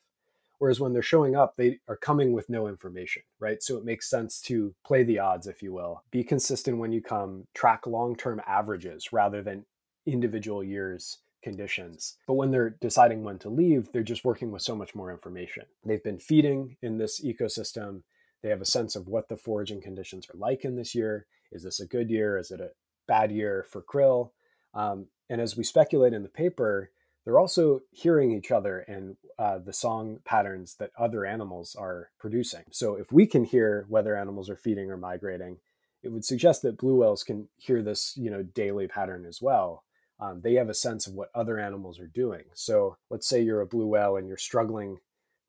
Whereas 0.64 0.80
when 0.80 0.94
they're 0.94 1.02
showing 1.02 1.36
up, 1.36 1.58
they 1.58 1.80
are 1.90 1.98
coming 1.98 2.32
with 2.32 2.50
no 2.50 2.70
information, 2.70 3.24
right? 3.38 3.62
So 3.62 3.76
it 3.76 3.84
makes 3.84 4.10
sense 4.10 4.40
to 4.44 4.74
play 4.86 5.04
the 5.04 5.20
odds, 5.20 5.46
if 5.46 5.62
you 5.62 5.74
will. 5.74 6.04
Be 6.10 6.24
consistent 6.24 6.78
when 6.78 6.94
you 6.94 7.02
come, 7.02 7.48
track 7.54 7.86
long 7.86 8.16
term 8.16 8.42
averages 8.48 9.12
rather 9.12 9.42
than 9.42 9.66
individual 10.06 10.64
years 10.64 11.18
conditions. 11.44 12.16
But 12.28 12.36
when 12.36 12.52
they're 12.52 12.78
deciding 12.80 13.26
when 13.26 13.40
to 13.40 13.50
leave, 13.50 13.92
they're 13.92 14.04
just 14.04 14.24
working 14.24 14.54
with 14.54 14.62
so 14.62 14.74
much 14.74 14.96
more 14.96 15.12
information. 15.12 15.66
They've 15.84 16.02
been 16.02 16.18
feeding 16.18 16.78
in 16.82 16.98
this 16.98 17.20
ecosystem. 17.20 18.04
They 18.42 18.48
have 18.48 18.62
a 18.62 18.66
sense 18.66 18.96
of 18.96 19.10
what 19.10 19.28
the 19.28 19.36
foraging 19.36 19.82
conditions 19.82 20.30
are 20.34 20.38
like 20.38 20.64
in 20.64 20.78
this 20.78 20.96
year. 20.96 21.26
Is 21.52 21.64
this 21.64 21.82
a 21.82 21.86
good 21.86 22.10
year? 22.10 22.38
Is 22.38 22.52
it 22.52 22.62
a 22.62 22.70
bad 23.06 23.34
year 23.34 23.66
for 23.70 23.82
krill? 23.82 24.30
Um, 24.74 25.08
and 25.30 25.42
as 25.42 25.58
we 25.58 25.66
speculate 25.66 26.14
in 26.14 26.24
the 26.24 26.30
paper, 26.30 26.90
they're 27.26 27.40
also 27.40 27.82
hearing 27.92 28.32
each 28.32 28.52
other 28.52 28.80
and 28.80 29.16
uh, 29.40 29.58
the 29.58 29.74
song 29.74 30.20
patterns 30.26 30.76
that 30.80 30.92
other 30.98 31.26
animals 31.26 31.76
are 31.76 32.12
producing. 32.20 32.64
So 32.72 32.96
if 32.96 33.12
we 33.12 33.26
can 33.26 33.46
hear 33.46 33.86
whether 33.88 34.16
animals 34.16 34.50
are 34.50 34.58
feeding 34.58 34.92
or 34.92 34.98
migrating, 34.98 35.58
it 36.04 36.12
would 36.12 36.26
suggest 36.26 36.62
that 36.62 36.78
blue 36.78 36.98
whales 36.98 37.24
can 37.24 37.48
hear 37.56 37.82
this, 37.82 38.14
you 38.18 38.30
know, 38.30 38.44
daily 38.44 38.88
pattern 38.88 39.26
as 39.26 39.42
well. 39.42 39.84
Um, 40.20 40.42
they 40.42 40.56
have 40.56 40.70
a 40.70 40.74
sense 40.74 41.08
of 41.08 41.14
what 41.14 41.30
other 41.34 41.58
animals 41.60 42.00
are 42.00 42.08
doing. 42.08 42.44
So 42.54 42.98
let's 43.10 43.28
say 43.28 43.42
you're 43.42 43.62
a 43.62 43.66
blue 43.66 43.88
whale 43.88 44.18
and 44.18 44.28
you're 44.28 44.38
struggling 44.38 44.98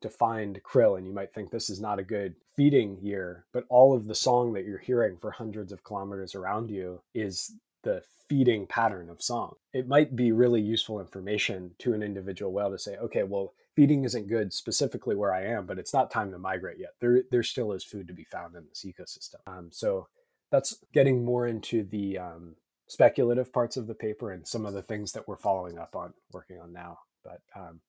to 0.01 0.09
find 0.09 0.61
krill, 0.63 0.97
and 0.97 1.07
you 1.07 1.13
might 1.13 1.33
think 1.33 1.49
this 1.49 1.69
is 1.69 1.79
not 1.79 1.99
a 1.99 2.03
good 2.03 2.35
feeding 2.55 2.97
year, 3.01 3.45
but 3.53 3.65
all 3.69 3.95
of 3.95 4.07
the 4.07 4.15
song 4.15 4.53
that 4.53 4.65
you're 4.65 4.77
hearing 4.77 5.17
for 5.17 5.31
hundreds 5.31 5.71
of 5.71 5.83
kilometers 5.83 6.35
around 6.35 6.69
you 6.69 7.01
is 7.13 7.53
the 7.85 8.03
feeding 8.27 8.65
pattern 8.67 9.09
of 9.09 9.21
song. 9.21 9.55
It 9.71 9.87
might 9.87 10.15
be 10.15 10.31
really 10.31 10.59
useful 10.59 10.99
information 10.99 11.75
to 11.79 11.93
an 11.93 12.03
individual 12.03 12.51
whale 12.51 12.71
to 12.71 12.79
say, 12.79 12.97
okay, 12.97 13.23
well, 13.23 13.53
feeding 13.75 14.03
isn't 14.03 14.27
good 14.27 14.51
specifically 14.51 15.15
where 15.15 15.33
I 15.33 15.45
am, 15.45 15.65
but 15.65 15.79
it's 15.79 15.93
not 15.93 16.11
time 16.11 16.31
to 16.31 16.39
migrate 16.39 16.79
yet. 16.79 16.95
There, 16.99 17.21
there 17.31 17.43
still 17.43 17.71
is 17.71 17.83
food 17.83 18.07
to 18.07 18.13
be 18.13 18.23
found 18.25 18.55
in 18.55 18.65
this 18.67 18.85
ecosystem. 18.85 19.35
Um, 19.47 19.69
so 19.71 20.07
that's 20.51 20.77
getting 20.93 21.23
more 21.23 21.47
into 21.47 21.83
the 21.83 22.17
um, 22.17 22.55
speculative 22.87 23.53
parts 23.53 23.77
of 23.77 23.87
the 23.87 23.93
paper 23.93 24.31
and 24.31 24.47
some 24.47 24.65
of 24.65 24.73
the 24.73 24.81
things 24.81 25.11
that 25.13 25.27
we're 25.27 25.37
following 25.37 25.77
up 25.77 25.95
on, 25.95 26.13
working 26.33 26.59
on 26.59 26.73
now. 26.73 26.99
But 27.23 27.41
um, 27.55 27.79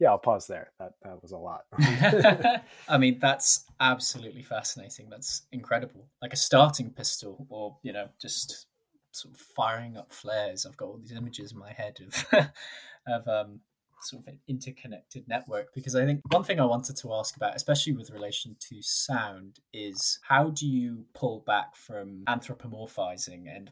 yeah, 0.00 0.10
I'll 0.10 0.18
pause 0.18 0.46
there. 0.46 0.72
That 0.78 0.92
that 1.02 1.22
was 1.22 1.32
a 1.32 1.36
lot. 1.36 1.64
I 2.88 2.98
mean, 2.98 3.18
that's 3.20 3.64
absolutely 3.80 4.42
fascinating. 4.42 5.08
That's 5.08 5.42
incredible. 5.52 6.08
Like 6.20 6.32
a 6.32 6.36
starting 6.36 6.90
pistol, 6.90 7.46
or 7.48 7.76
you 7.82 7.92
know, 7.92 8.08
just 8.20 8.66
sort 9.14 9.34
of 9.34 9.40
firing 9.40 9.96
up 9.96 10.12
flares. 10.12 10.66
I've 10.66 10.76
got 10.76 10.86
all 10.86 10.98
these 10.98 11.12
images 11.12 11.52
in 11.52 11.58
my 11.58 11.72
head 11.72 11.98
of 12.06 12.26
of 13.06 13.28
um, 13.28 13.60
sort 14.04 14.22
of 14.22 14.28
an 14.28 14.38
interconnected 14.48 15.26
network. 15.28 15.74
Because 15.74 15.94
I 15.94 16.04
think 16.04 16.20
one 16.30 16.44
thing 16.44 16.60
I 16.60 16.64
wanted 16.64 16.96
to 16.98 17.14
ask 17.14 17.36
about, 17.36 17.56
especially 17.56 17.94
with 17.94 18.10
relation 18.10 18.56
to 18.68 18.76
sound, 18.80 19.60
is 19.72 20.18
how 20.22 20.50
do 20.50 20.66
you 20.66 21.06
pull 21.14 21.42
back 21.46 21.76
from 21.76 22.22
anthropomorphizing? 22.28 23.54
And 23.54 23.70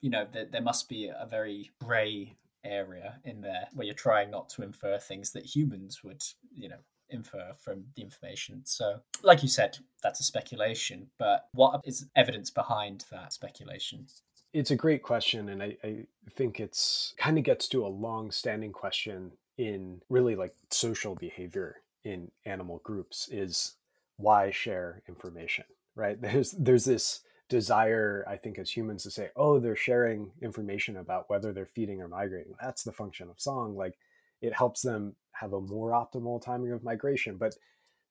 you 0.00 0.10
know, 0.10 0.26
there, 0.30 0.46
there 0.46 0.62
must 0.62 0.88
be 0.88 1.06
a 1.06 1.26
very 1.26 1.70
grey 1.82 2.36
area 2.64 3.18
in 3.24 3.40
there 3.40 3.68
where 3.72 3.86
you're 3.86 3.94
trying 3.94 4.30
not 4.30 4.48
to 4.50 4.62
infer 4.62 4.98
things 4.98 5.32
that 5.32 5.44
humans 5.44 6.04
would, 6.04 6.22
you 6.54 6.68
know, 6.68 6.76
infer 7.08 7.52
from 7.58 7.84
the 7.96 8.02
information. 8.02 8.62
So, 8.64 9.00
like 9.22 9.42
you 9.42 9.48
said, 9.48 9.78
that's 10.02 10.20
a 10.20 10.24
speculation, 10.24 11.08
but 11.18 11.46
what 11.52 11.80
is 11.84 12.06
evidence 12.16 12.50
behind 12.50 13.04
that 13.10 13.32
speculation? 13.32 14.06
It's 14.52 14.70
a 14.70 14.76
great 14.76 15.02
question. 15.02 15.48
And 15.48 15.62
I, 15.62 15.76
I 15.84 16.04
think 16.34 16.60
it's 16.60 17.14
kind 17.18 17.38
of 17.38 17.44
gets 17.44 17.68
to 17.68 17.86
a 17.86 17.88
long 17.88 18.30
standing 18.30 18.72
question 18.72 19.32
in 19.58 20.00
really 20.08 20.34
like 20.34 20.54
social 20.70 21.14
behavior 21.14 21.76
in 22.04 22.30
animal 22.46 22.80
groups 22.82 23.28
is 23.30 23.74
why 24.16 24.50
share 24.50 25.02
information, 25.08 25.64
right? 25.94 26.20
There's, 26.22 26.52
there's 26.52 26.84
this 26.84 27.20
desire, 27.48 28.24
I 28.28 28.36
think, 28.36 28.58
as 28.58 28.70
humans 28.70 29.02
to 29.02 29.10
say, 29.10 29.30
oh, 29.36 29.58
they're 29.58 29.76
sharing 29.76 30.30
information 30.40 30.96
about 30.96 31.28
whether 31.28 31.52
they're 31.52 31.66
feeding 31.66 32.00
or 32.00 32.08
migrating. 32.08 32.54
That's 32.60 32.84
the 32.84 32.92
function 32.92 33.28
of 33.28 33.40
song. 33.40 33.76
Like, 33.76 33.98
it 34.40 34.54
helps 34.54 34.82
them 34.82 35.16
have 35.32 35.52
a 35.52 35.60
more 35.60 35.90
optimal 35.90 36.42
timing 36.42 36.72
of 36.72 36.84
migration. 36.84 37.36
But 37.36 37.54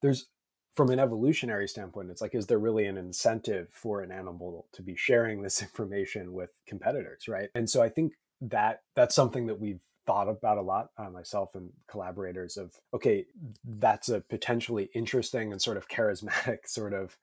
there's 0.02 0.28
from 0.76 0.90
an 0.90 1.00
evolutionary 1.00 1.68
standpoint, 1.68 2.10
it's 2.10 2.22
like, 2.22 2.36
is 2.36 2.48
there 2.48 2.60
really 2.60 2.86
an 2.86 2.98
incentive 2.98 3.70
for 3.72 4.02
an 4.02 4.12
animal 4.12 4.68
to 4.74 4.82
be 4.82 4.96
sharing 4.96 5.42
this 5.42 5.62
information 5.62 6.34
with 6.34 6.52
competitors, 6.68 7.28
right? 7.28 7.50
And 7.56 7.70
so 7.70 7.82
I 7.82 7.90
think 7.90 8.14
that 8.42 8.84
that's 8.96 9.16
something 9.16 9.48
that 9.48 9.60
we've 9.60 9.82
thought 10.06 10.30
about 10.30 10.58
a 10.58 10.62
lot, 10.62 10.90
uh, 10.98 11.10
myself 11.10 11.54
and 11.54 11.72
collaborators. 11.88 12.58
Of 12.58 12.80
okay, 12.94 13.26
that's 13.64 14.10
a 14.10 14.22
potentially 14.22 14.90
interesting 14.96 15.52
and 15.52 15.62
sort 15.62 15.78
of 15.78 15.88
charismatic 15.88 16.60
sort 16.66 16.94
of 16.94 17.18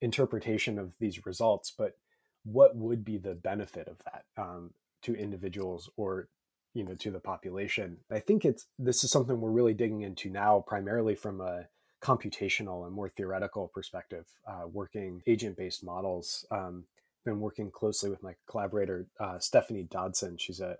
interpretation 0.00 0.78
of 0.78 0.96
these 0.98 1.26
results, 1.26 1.72
but 1.76 1.98
what 2.44 2.74
would 2.76 3.04
be 3.04 3.18
the 3.18 3.34
benefit 3.34 3.86
of 3.88 3.98
that 4.04 4.24
um, 4.42 4.70
to 5.02 5.14
individuals 5.14 5.90
or 5.96 6.28
you 6.72 6.84
know 6.84 6.94
to 6.94 7.10
the 7.10 7.20
population? 7.20 7.98
I 8.10 8.20
think 8.20 8.44
it's 8.44 8.66
this 8.78 9.04
is 9.04 9.10
something 9.10 9.40
we're 9.40 9.50
really 9.50 9.74
digging 9.74 10.02
into 10.02 10.30
now, 10.30 10.64
primarily 10.66 11.14
from 11.14 11.40
a 11.40 11.66
computational 12.02 12.86
and 12.86 12.94
more 12.94 13.08
theoretical 13.08 13.68
perspective, 13.68 14.26
uh, 14.46 14.66
working 14.66 15.22
agent 15.26 15.56
based 15.56 15.84
models. 15.84 16.46
Um, 16.50 16.84
been 17.24 17.40
working 17.40 17.70
closely 17.70 18.08
with 18.08 18.22
my 18.22 18.34
collaborator 18.48 19.06
uh, 19.18 19.38
Stephanie 19.38 19.86
Dodson. 19.90 20.38
She's 20.38 20.60
a, 20.60 20.78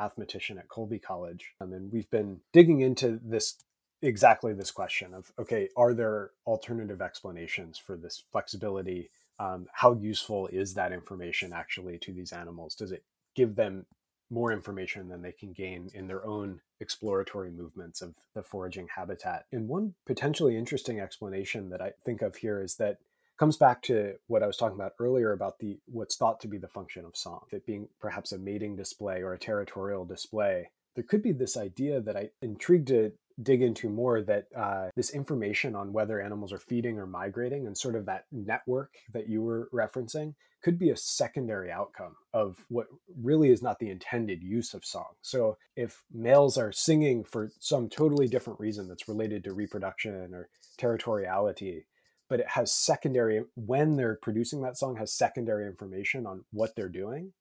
mathematician 0.00 0.58
at 0.58 0.68
Colby 0.68 0.98
College, 0.98 1.52
um, 1.60 1.72
and 1.72 1.92
we've 1.92 2.10
been 2.10 2.40
digging 2.52 2.80
into 2.80 3.20
this 3.22 3.56
exactly 4.02 4.52
this 4.52 4.70
question 4.70 5.14
of 5.14 5.32
okay, 5.38 5.68
are 5.76 5.94
there 5.94 6.30
alternative 6.46 7.02
explanations 7.02 7.78
for 7.78 7.96
this 7.96 8.24
flexibility? 8.32 9.10
Um, 9.38 9.66
how 9.72 9.94
useful 9.94 10.46
is 10.48 10.74
that 10.74 10.92
information 10.92 11.52
actually 11.52 11.98
to 11.98 12.12
these 12.12 12.32
animals? 12.32 12.74
Does 12.74 12.92
it 12.92 13.02
give 13.34 13.56
them 13.56 13.86
more 14.30 14.52
information 14.52 15.08
than 15.08 15.22
they 15.22 15.32
can 15.32 15.52
gain 15.52 15.90
in 15.94 16.06
their 16.06 16.24
own 16.26 16.60
exploratory 16.80 17.50
movements 17.50 18.02
of 18.02 18.14
the 18.34 18.42
foraging 18.42 18.88
habitat. 18.94 19.46
And 19.52 19.68
one 19.68 19.94
potentially 20.06 20.56
interesting 20.56 21.00
explanation 21.00 21.70
that 21.70 21.80
I 21.80 21.92
think 22.04 22.22
of 22.22 22.36
here 22.36 22.62
is 22.62 22.76
that 22.76 22.98
comes 23.38 23.56
back 23.56 23.82
to 23.82 24.14
what 24.26 24.42
I 24.42 24.46
was 24.46 24.56
talking 24.56 24.76
about 24.76 24.94
earlier 24.98 25.32
about 25.32 25.58
the 25.58 25.78
what's 25.86 26.16
thought 26.16 26.40
to 26.40 26.48
be 26.48 26.58
the 26.58 26.68
function 26.68 27.04
of 27.04 27.16
song, 27.16 27.42
it 27.50 27.66
being 27.66 27.88
perhaps 28.00 28.32
a 28.32 28.38
mating 28.38 28.76
display 28.76 29.22
or 29.22 29.32
a 29.32 29.38
territorial 29.38 30.04
display. 30.04 30.70
There 30.94 31.04
could 31.04 31.22
be 31.22 31.32
this 31.32 31.56
idea 31.56 32.00
that 32.00 32.16
I 32.16 32.30
intrigued 32.40 32.88
to 32.88 33.12
dig 33.42 33.62
into 33.62 33.88
more 33.88 34.22
that 34.22 34.46
uh, 34.56 34.88
this 34.94 35.10
information 35.10 35.74
on 35.74 35.92
whether 35.92 36.20
animals 36.20 36.52
are 36.52 36.58
feeding 36.58 36.98
or 36.98 37.06
migrating 37.06 37.66
and 37.66 37.76
sort 37.76 37.96
of 37.96 38.06
that 38.06 38.26
network 38.30 38.94
that 39.12 39.28
you 39.28 39.42
were 39.42 39.68
referencing 39.72 40.34
could 40.62 40.78
be 40.78 40.88
a 40.88 40.96
secondary 40.96 41.70
outcome 41.70 42.16
of 42.32 42.64
what 42.68 42.86
really 43.22 43.50
is 43.50 43.62
not 43.62 43.78
the 43.78 43.90
intended 43.90 44.42
use 44.42 44.72
of 44.72 44.84
song. 44.84 45.12
So 45.20 45.58
if 45.76 46.02
males 46.10 46.56
are 46.56 46.72
singing 46.72 47.22
for 47.22 47.50
some 47.58 47.88
totally 47.90 48.26
different 48.26 48.58
reason 48.60 48.88
that's 48.88 49.08
related 49.08 49.44
to 49.44 49.52
reproduction 49.52 50.32
or 50.32 50.48
territoriality, 50.78 51.84
but 52.30 52.40
it 52.40 52.48
has 52.48 52.72
secondary 52.72 53.42
when 53.56 53.96
they're 53.96 54.18
producing 54.22 54.62
that 54.62 54.78
song 54.78 54.96
has 54.96 55.12
secondary 55.12 55.66
information 55.66 56.26
on 56.26 56.44
what 56.50 56.74
they're 56.74 56.88
doing. 56.88 57.32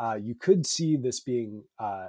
Uh, 0.00 0.18
you 0.20 0.34
could 0.34 0.66
see 0.66 0.96
this 0.96 1.20
being 1.20 1.62
uh, 1.78 2.08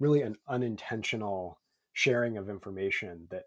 really 0.00 0.22
an 0.22 0.34
unintentional 0.48 1.58
sharing 1.92 2.36
of 2.36 2.48
information 2.48 3.28
that 3.30 3.44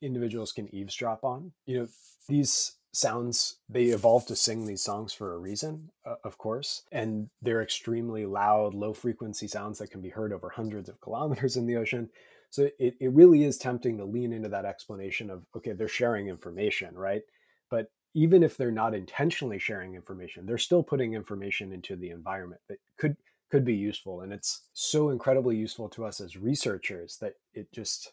individuals 0.00 0.52
can 0.52 0.72
eavesdrop 0.74 1.24
on. 1.24 1.52
You 1.66 1.80
know, 1.80 1.88
these 2.28 2.76
sounds 2.94 3.56
they 3.68 3.84
evolved 3.86 4.28
to 4.28 4.36
sing 4.36 4.66
these 4.66 4.82
songs 4.82 5.12
for 5.12 5.34
a 5.34 5.38
reason 5.38 5.90
uh, 6.06 6.14
of 6.22 6.38
course 6.38 6.84
and 6.92 7.28
they're 7.42 7.62
extremely 7.62 8.24
loud 8.24 8.72
low 8.72 8.92
frequency 8.92 9.48
sounds 9.48 9.78
that 9.78 9.90
can 9.90 10.00
be 10.00 10.10
heard 10.10 10.32
over 10.32 10.48
hundreds 10.48 10.88
of 10.88 11.00
kilometers 11.00 11.56
in 11.56 11.66
the 11.66 11.76
ocean 11.76 12.08
so 12.50 12.68
it, 12.78 12.94
it 13.00 13.12
really 13.12 13.42
is 13.42 13.58
tempting 13.58 13.98
to 13.98 14.04
lean 14.04 14.32
into 14.32 14.48
that 14.48 14.64
explanation 14.64 15.28
of 15.28 15.44
okay 15.56 15.72
they're 15.72 15.88
sharing 15.88 16.28
information 16.28 16.94
right 16.94 17.22
but 17.68 17.88
even 18.14 18.44
if 18.44 18.56
they're 18.56 18.70
not 18.70 18.94
intentionally 18.94 19.58
sharing 19.58 19.96
information 19.96 20.46
they're 20.46 20.56
still 20.56 20.84
putting 20.84 21.14
information 21.14 21.72
into 21.72 21.96
the 21.96 22.10
environment 22.10 22.60
that 22.68 22.78
could 22.96 23.16
could 23.54 23.64
be 23.64 23.74
useful 23.76 24.20
and 24.20 24.32
it's 24.32 24.62
so 24.72 25.10
incredibly 25.10 25.56
useful 25.56 25.88
to 25.88 26.04
us 26.04 26.20
as 26.20 26.36
researchers 26.36 27.18
that 27.20 27.34
it 27.52 27.70
just 27.72 28.10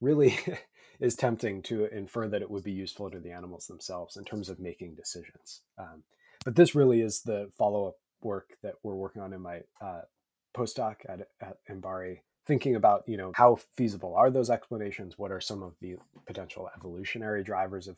really 0.00 0.38
is 1.00 1.16
tempting 1.16 1.62
to 1.62 1.86
infer 1.86 2.28
that 2.28 2.42
it 2.42 2.48
would 2.48 2.62
be 2.62 2.70
useful 2.70 3.10
to 3.10 3.18
the 3.18 3.32
animals 3.32 3.66
themselves 3.66 4.16
in 4.16 4.24
terms 4.24 4.48
of 4.48 4.60
making 4.60 4.94
decisions. 4.94 5.62
Um, 5.76 6.04
but 6.44 6.54
this 6.54 6.76
really 6.76 7.00
is 7.00 7.22
the 7.22 7.50
follow 7.58 7.88
up 7.88 7.96
work 8.22 8.50
that 8.62 8.74
we're 8.84 8.94
working 8.94 9.20
on 9.20 9.32
in 9.32 9.40
my 9.40 9.62
uh, 9.80 10.02
postdoc 10.56 10.98
at, 11.08 11.26
at 11.40 11.56
MBARI, 11.68 12.18
thinking 12.46 12.76
about 12.76 13.02
you 13.08 13.16
know 13.16 13.32
how 13.34 13.58
feasible 13.76 14.14
are 14.14 14.30
those 14.30 14.48
explanations? 14.48 15.18
What 15.18 15.32
are 15.32 15.40
some 15.40 15.64
of 15.64 15.74
the 15.80 15.96
potential 16.24 16.70
evolutionary 16.76 17.42
drivers 17.42 17.88
of 17.88 17.96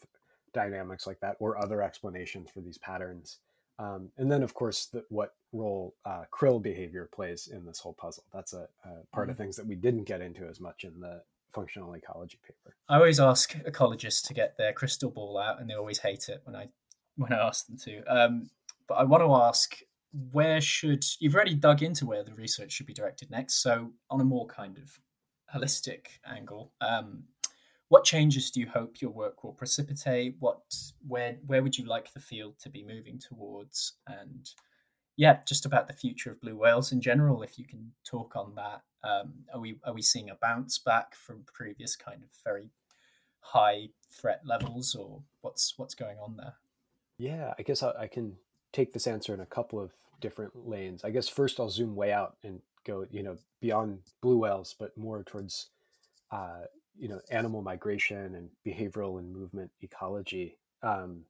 dynamics 0.55 1.07
like 1.07 1.21
that, 1.21 1.37
or 1.41 1.63
other 1.63 1.83
explanations 1.83 2.49
for 2.55 2.63
these 2.63 2.79
patterns? 2.79 3.37
Um, 3.79 4.11
and 4.17 4.31
then, 4.31 4.43
of 4.43 4.55
course, 4.55 4.87
the, 4.87 5.05
what 5.09 5.35
role 5.53 5.95
uh, 6.05 6.25
krill 6.33 6.63
behavior 6.63 7.09
plays 7.13 7.49
in 7.53 7.65
this 7.65 7.79
whole 7.79 7.95
puzzle. 7.95 8.25
That's 8.33 8.53
a, 8.53 8.69
a 8.85 8.89
part 9.13 9.25
mm-hmm. 9.25 9.31
of 9.31 9.37
things 9.37 9.57
that 9.57 9.67
we 9.67 9.75
didn't 9.75 10.05
get 10.05 10.21
into 10.21 10.47
as 10.47 10.61
much 10.61 10.85
in 10.85 11.01
the 11.01 11.23
functional 11.53 11.95
ecology 11.95 12.39
paper. 12.43 12.77
I 12.89 12.97
always 12.97 13.21
ask 13.21 13.55
ecologists 13.65 14.27
to 14.29 14.35
get 14.35 14.57
their 14.59 14.73
crystal 14.73 15.11
ball 15.11 15.39
out, 15.39 15.61
and 15.61 15.69
they 15.69 15.75
always 15.75 15.99
hate 15.99 16.29
it 16.29 16.41
when 16.45 16.57
I 16.57 16.69
when 17.17 17.33
I 17.33 17.47
ask 17.47 17.67
them 17.67 17.79
to. 17.85 18.05
Um, 18.05 18.51
but 18.89 18.95
I 18.95 19.05
want 19.05 19.23
to 19.23 19.35
ask 19.35 19.79
where 20.33 20.61
should 20.61 21.05
you've 21.19 21.35
already 21.35 21.55
dug 21.55 21.83
into 21.83 22.07
where 22.07 22.23
the 22.23 22.35
research 22.35 22.73
should 22.73 22.87
be 22.87 22.95
directed 22.95 23.31
next. 23.31 23.63
So 23.63 23.93
on 24.11 24.21
a 24.21 24.25
more 24.25 24.47
kind 24.47 24.79
of 24.79 24.99
holistic 25.55 26.07
angle, 26.27 26.73
um, 26.81 27.25
what 27.89 28.05
changes 28.05 28.51
do 28.51 28.61
you 28.61 28.69
hope 28.69 29.01
your 29.01 29.11
work 29.11 29.45
will 29.45 29.53
precipitate? 29.53 30.37
What 30.41 30.63
where 31.07 31.37
where 31.47 31.63
would 31.63 31.79
you 31.79 31.87
like 31.87 32.13
the 32.13 32.21
field 32.21 32.59
to 32.61 32.69
be 32.69 32.85
moving 32.85 33.19
towards? 33.19 33.95
And 34.07 34.49
yeah, 35.17 35.39
just 35.47 35.65
about 35.65 35.87
the 35.87 35.95
future 35.95 36.31
of 36.31 36.41
blue 36.41 36.57
whales 36.57 36.93
in 36.93 37.01
general. 37.01 37.43
If 37.43 37.59
you 37.59 37.65
can 37.65 37.93
talk 38.05 38.37
on 38.37 38.55
that, 38.57 38.83
um, 39.09 39.35
are 39.53 39.61
we 39.61 39.79
are 39.85 39.95
we 39.95 40.03
seeing 40.03 40.31
a 40.31 40.35
bounce 40.35 40.79
back 40.79 41.15
from 41.15 41.45
previous 41.53 41.97
kind 41.97 42.23
of 42.23 42.31
very 42.45 42.71
high 43.41 43.91
threat 44.11 44.41
levels, 44.45 44.95
or 44.95 45.23
what's 45.41 45.75
what's 45.77 45.95
going 45.95 46.19
on 46.19 46.37
there? 46.37 46.55
Yeah, 47.19 47.55
I 47.59 47.63
guess 47.63 47.83
I, 47.83 47.93
I 48.01 48.07
can 48.09 48.37
take 48.73 48.93
this 48.93 49.07
answer 49.07 49.33
in 49.33 49.41
a 49.41 49.47
couple 49.47 49.81
of 49.81 49.93
different 50.21 50.69
lanes. 50.69 51.05
I 51.05 51.11
guess 51.11 51.29
first 51.29 51.61
I'll 51.61 51.71
zoom 51.71 51.95
way 51.95 52.13
out 52.13 52.37
and 52.43 52.61
go, 52.85 53.07
you 53.11 53.23
know, 53.23 53.37
beyond 53.61 54.01
blue 54.21 54.39
whales, 54.39 54.75
but 54.79 54.97
more 54.97 55.23
towards, 55.23 55.71
uh, 56.31 56.65
you 56.99 57.09
know, 57.09 57.21
animal 57.31 57.63
migration 57.63 58.35
and 58.35 58.49
behavioral 58.67 59.19
and 59.19 59.33
movement 59.33 59.71
ecology. 59.83 60.59
Um, 60.83 61.23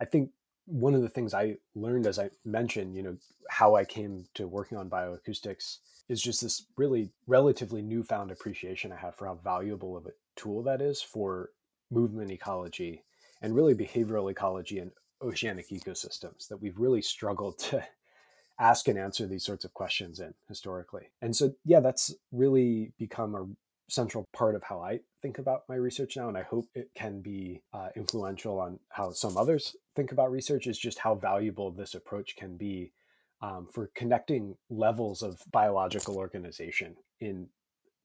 I 0.00 0.04
think 0.04 0.30
one 0.66 0.94
of 0.94 1.02
the 1.02 1.08
things 1.08 1.34
I 1.34 1.58
learned, 1.74 2.06
as 2.06 2.18
I 2.18 2.30
mentioned, 2.44 2.94
you 2.94 3.02
know, 3.02 3.16
how 3.50 3.74
I 3.74 3.84
came 3.84 4.24
to 4.34 4.46
working 4.46 4.78
on 4.78 4.88
bioacoustics 4.88 5.78
is 6.08 6.22
just 6.22 6.42
this 6.42 6.66
really 6.76 7.10
relatively 7.26 7.82
newfound 7.82 8.30
appreciation 8.30 8.92
I 8.92 8.96
have 8.96 9.14
for 9.14 9.26
how 9.26 9.34
valuable 9.34 9.96
of 9.96 10.06
a 10.06 10.12
tool 10.36 10.62
that 10.64 10.80
is 10.80 11.02
for 11.02 11.50
movement 11.90 12.30
ecology 12.30 13.04
and 13.40 13.54
really 13.54 13.74
behavioral 13.74 14.30
ecology 14.30 14.78
and 14.78 14.92
oceanic 15.20 15.68
ecosystems 15.68 16.48
that 16.48 16.60
we've 16.60 16.78
really 16.78 17.02
struggled 17.02 17.58
to 17.58 17.82
ask 18.58 18.88
and 18.88 18.98
answer 18.98 19.26
these 19.26 19.44
sorts 19.44 19.64
of 19.64 19.74
questions 19.74 20.20
in 20.20 20.34
historically. 20.48 21.10
And 21.20 21.34
so, 21.34 21.54
yeah, 21.64 21.80
that's 21.80 22.14
really 22.30 22.92
become 22.98 23.34
a 23.34 23.46
central 23.88 24.26
part 24.32 24.54
of 24.54 24.62
how 24.62 24.80
I 24.80 25.00
think 25.20 25.38
about 25.38 25.62
my 25.68 25.74
research 25.74 26.16
now, 26.16 26.28
and 26.28 26.38
I 26.38 26.42
hope 26.42 26.68
it 26.74 26.90
can 26.94 27.20
be 27.20 27.62
uh, 27.72 27.88
influential 27.96 28.58
on 28.60 28.78
how 28.90 29.12
some 29.12 29.36
others 29.36 29.76
think 29.94 30.12
about 30.12 30.30
research. 30.30 30.66
Is 30.66 30.78
just 30.78 30.98
how 30.98 31.14
valuable 31.14 31.70
this 31.70 31.94
approach 31.94 32.36
can 32.36 32.56
be 32.56 32.92
um, 33.40 33.66
for 33.72 33.90
connecting 33.94 34.56
levels 34.70 35.22
of 35.22 35.42
biological 35.50 36.16
organization 36.16 36.96
in 37.20 37.48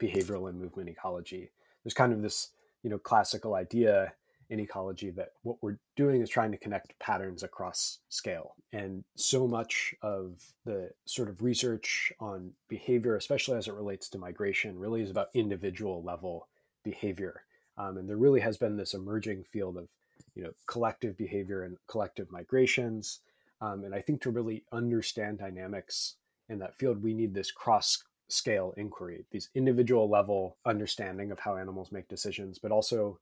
behavioral 0.02 0.50
and 0.50 0.60
movement 0.60 0.90
ecology. 0.90 1.52
There's 1.84 1.94
kind 1.94 2.14
of 2.14 2.22
this, 2.22 2.52
you 2.84 2.90
know, 2.90 2.98
classical 2.98 3.56
idea 3.56 4.14
in 4.50 4.60
ecology 4.60 5.10
that 5.12 5.32
what 5.44 5.58
we're 5.62 5.78
doing 5.96 6.22
is 6.22 6.30
trying 6.30 6.52
to 6.52 6.58
connect 6.58 6.98
patterns 7.00 7.44
across 7.44 8.00
scale. 8.10 8.56
And 8.72 9.04
so 9.16 9.48
much 9.48 9.94
of 10.02 10.54
the 10.66 10.92
sort 11.06 11.30
of 11.30 11.42
research 11.42 12.12
on 12.20 12.52
behavior, 12.70 13.16
especially 13.16 13.58
as 13.58 13.68
it 13.68 13.74
relates 13.74 14.08
to 14.10 14.18
migration, 14.18 14.80
really 14.80 15.02
is 15.02 15.12
about 15.12 15.30
individual 15.34 16.02
level 16.02 16.48
behavior. 16.84 17.44
Um, 17.78 17.98
and 17.98 18.10
there 18.10 18.18
really 18.18 18.40
has 18.40 18.58
been 18.58 18.78
this 18.78 18.94
emerging 18.94 19.44
field 19.44 19.78
of, 19.78 19.90
you 20.34 20.44
know, 20.44 20.52
collective 20.66 21.18
behavior 21.18 21.64
and 21.64 21.78
collective 21.88 22.32
migrations. 22.32 23.20
Um, 23.60 23.84
and 23.84 23.94
I 23.94 24.02
think 24.02 24.22
to 24.22 24.32
really 24.32 24.64
understand 24.72 25.40
dynamics 25.40 26.16
in 26.48 26.60
that 26.60 26.78
field, 26.78 27.04
we 27.04 27.14
need 27.14 27.34
this 27.34 27.52
cross 27.52 28.04
scale 28.30 28.74
inquiry, 28.78 29.26
these 29.32 29.50
individual 29.56 30.10
level 30.10 30.58
understanding 30.66 31.32
of 31.32 31.40
how 31.40 31.56
animals 31.56 31.92
make 31.92 32.08
decisions, 32.08 32.60
but 32.60 32.72
also 32.72 33.20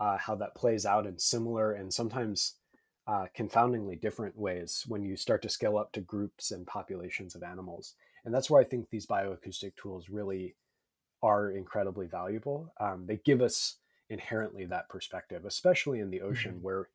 uh, 0.00 0.16
how 0.18 0.34
that 0.36 0.54
plays 0.54 0.86
out 0.86 1.06
in 1.06 1.18
similar 1.18 1.72
and 1.72 1.92
sometimes 1.92 2.54
uh, 3.06 3.26
confoundingly 3.34 3.96
different 3.96 4.36
ways 4.36 4.84
when 4.86 5.02
you 5.02 5.16
start 5.16 5.42
to 5.42 5.48
scale 5.48 5.78
up 5.78 5.92
to 5.92 6.00
groups 6.00 6.50
and 6.50 6.66
populations 6.66 7.34
of 7.34 7.42
animals. 7.42 7.94
And 8.24 8.34
that's 8.34 8.50
where 8.50 8.60
I 8.60 8.64
think 8.64 8.90
these 8.90 9.06
bioacoustic 9.06 9.72
tools 9.76 10.10
really 10.10 10.56
are 11.22 11.50
incredibly 11.50 12.06
valuable. 12.06 12.72
Um, 12.78 13.06
they 13.06 13.20
give 13.24 13.40
us 13.40 13.76
inherently 14.10 14.66
that 14.66 14.88
perspective, 14.88 15.44
especially 15.44 16.00
in 16.00 16.10
the 16.10 16.20
ocean 16.20 16.54
mm-hmm. 16.56 16.62
where 16.62 16.88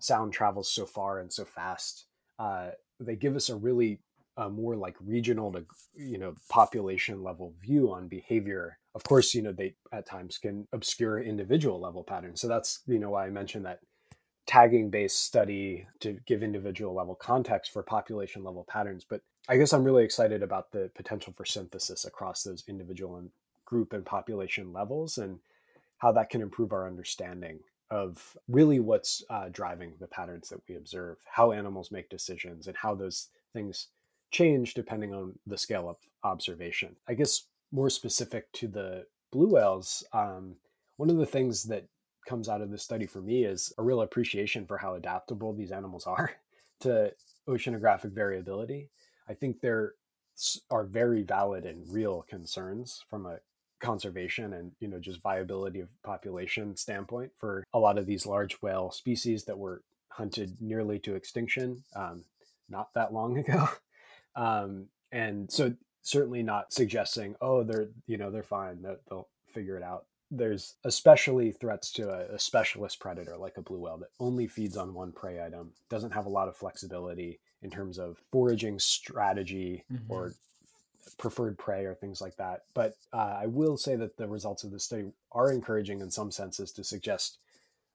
sound 0.00 0.32
travels 0.32 0.70
so 0.70 0.86
far 0.86 1.20
and 1.20 1.32
so 1.32 1.44
fast. 1.44 2.06
Uh, 2.38 2.70
they 2.98 3.16
give 3.16 3.36
us 3.36 3.48
a 3.48 3.56
really 3.56 4.00
uh, 4.36 4.48
more 4.48 4.76
like 4.76 4.96
regional 5.00 5.52
to 5.52 5.64
you 5.94 6.18
know 6.18 6.34
population 6.48 7.22
level 7.22 7.54
view 7.60 7.92
on 7.92 8.08
behavior. 8.08 8.78
Of 8.94 9.04
course, 9.04 9.34
you 9.34 9.42
know 9.42 9.52
they 9.52 9.74
at 9.92 10.06
times 10.06 10.38
can 10.38 10.66
obscure 10.72 11.20
individual 11.20 11.80
level 11.80 12.04
patterns. 12.04 12.40
So 12.40 12.48
that's 12.48 12.80
you 12.86 12.98
know 12.98 13.10
why 13.10 13.26
I 13.26 13.30
mentioned 13.30 13.64
that 13.66 13.80
tagging 14.46 14.90
based 14.90 15.22
study 15.22 15.86
to 16.00 16.18
give 16.26 16.42
individual 16.42 16.94
level 16.94 17.14
context 17.14 17.72
for 17.72 17.82
population 17.82 18.42
level 18.42 18.66
patterns. 18.68 19.04
But 19.08 19.22
I 19.48 19.56
guess 19.56 19.72
I'm 19.72 19.84
really 19.84 20.04
excited 20.04 20.42
about 20.42 20.72
the 20.72 20.90
potential 20.94 21.32
for 21.36 21.44
synthesis 21.44 22.04
across 22.04 22.42
those 22.42 22.64
individual 22.68 23.16
and 23.16 23.30
group 23.64 23.92
and 23.92 24.04
population 24.04 24.72
levels 24.72 25.18
and 25.18 25.38
how 25.98 26.12
that 26.12 26.30
can 26.30 26.42
improve 26.42 26.72
our 26.72 26.86
understanding 26.86 27.60
of 27.90 28.36
really 28.48 28.80
what's 28.80 29.22
uh, 29.30 29.48
driving 29.50 29.94
the 30.00 30.06
patterns 30.06 30.48
that 30.48 30.60
we 30.68 30.76
observe, 30.76 31.18
how 31.34 31.52
animals 31.52 31.90
make 31.90 32.08
decisions, 32.08 32.66
and 32.66 32.76
how 32.76 32.94
those 32.94 33.28
things 33.52 33.88
change 34.30 34.74
depending 34.74 35.14
on 35.14 35.38
the 35.46 35.58
scale 35.58 35.88
of 35.88 35.96
observation. 36.24 36.96
I 37.08 37.14
guess 37.14 37.44
more 37.72 37.90
specific 37.90 38.50
to 38.52 38.68
the 38.68 39.06
blue 39.32 39.48
whales, 39.48 40.04
um, 40.12 40.56
one 40.96 41.10
of 41.10 41.16
the 41.16 41.26
things 41.26 41.64
that 41.64 41.86
comes 42.28 42.48
out 42.48 42.60
of 42.60 42.70
this 42.70 42.82
study 42.82 43.06
for 43.06 43.20
me 43.20 43.44
is 43.44 43.72
a 43.78 43.82
real 43.82 44.02
appreciation 44.02 44.66
for 44.66 44.78
how 44.78 44.94
adaptable 44.94 45.52
these 45.52 45.72
animals 45.72 46.06
are 46.06 46.32
to 46.80 47.12
oceanographic 47.48 48.12
variability. 48.12 48.90
I 49.28 49.34
think 49.34 49.60
there 49.60 49.94
are 50.70 50.84
very 50.84 51.22
valid 51.22 51.64
and 51.66 51.92
real 51.92 52.24
concerns 52.28 53.04
from 53.08 53.26
a 53.26 53.38
conservation 53.80 54.52
and 54.52 54.72
you 54.80 54.88
know 54.88 54.98
just 54.98 55.22
viability 55.22 55.80
of 55.80 55.88
population 56.02 56.76
standpoint 56.76 57.30
for 57.36 57.64
a 57.72 57.78
lot 57.78 57.96
of 57.96 58.06
these 58.06 58.26
large 58.26 58.60
whale 58.60 58.90
species 58.90 59.44
that 59.44 59.58
were 59.58 59.82
hunted 60.10 60.54
nearly 60.60 60.98
to 60.98 61.14
extinction 61.14 61.82
um, 61.96 62.22
not 62.68 62.92
that 62.94 63.12
long 63.12 63.38
ago 63.44 63.68
um, 64.36 64.86
and 65.12 65.50
so 65.50 65.74
certainly 66.02 66.42
not 66.42 66.72
suggesting 66.72 67.34
oh 67.40 67.62
they're 67.62 67.88
you 68.06 68.16
know 68.16 68.30
they're 68.30 68.42
fine 68.42 68.82
that 68.82 69.00
they'll 69.08 69.28
figure 69.48 69.76
it 69.76 69.82
out 69.82 70.06
there's 70.30 70.76
especially 70.84 71.50
threats 71.50 71.90
to 71.90 72.08
a, 72.08 72.34
a, 72.34 72.38
specialist 72.38 73.00
predator 73.00 73.36
like 73.36 73.56
a 73.56 73.62
blue 73.62 73.80
whale 73.80 73.98
that 73.98 74.10
only 74.20 74.46
feeds 74.46 74.76
on 74.76 74.94
one 74.94 75.10
prey 75.10 75.44
item 75.44 75.72
doesn't 75.88 76.12
have 76.12 76.26
a 76.26 76.30
lot 76.30 76.48
of 76.48 76.56
flexibility 76.56 77.40
in 77.62 77.70
terms 77.70 77.98
of 77.98 78.16
foraging 78.30 78.78
strategy 78.78 79.84
mm-hmm. 79.92 80.10
or 80.10 80.34
preferred 81.18 81.58
prey 81.58 81.84
or 81.84 81.94
things 81.94 82.20
like 82.20 82.36
that. 82.36 82.62
But 82.74 82.96
uh, 83.12 83.38
I 83.42 83.46
will 83.46 83.76
say 83.76 83.96
that 83.96 84.16
the 84.16 84.28
results 84.28 84.64
of 84.64 84.70
the 84.70 84.80
study 84.80 85.12
are 85.32 85.52
encouraging 85.52 86.00
in 86.00 86.10
some 86.10 86.30
senses 86.30 86.72
to 86.72 86.84
suggest, 86.84 87.38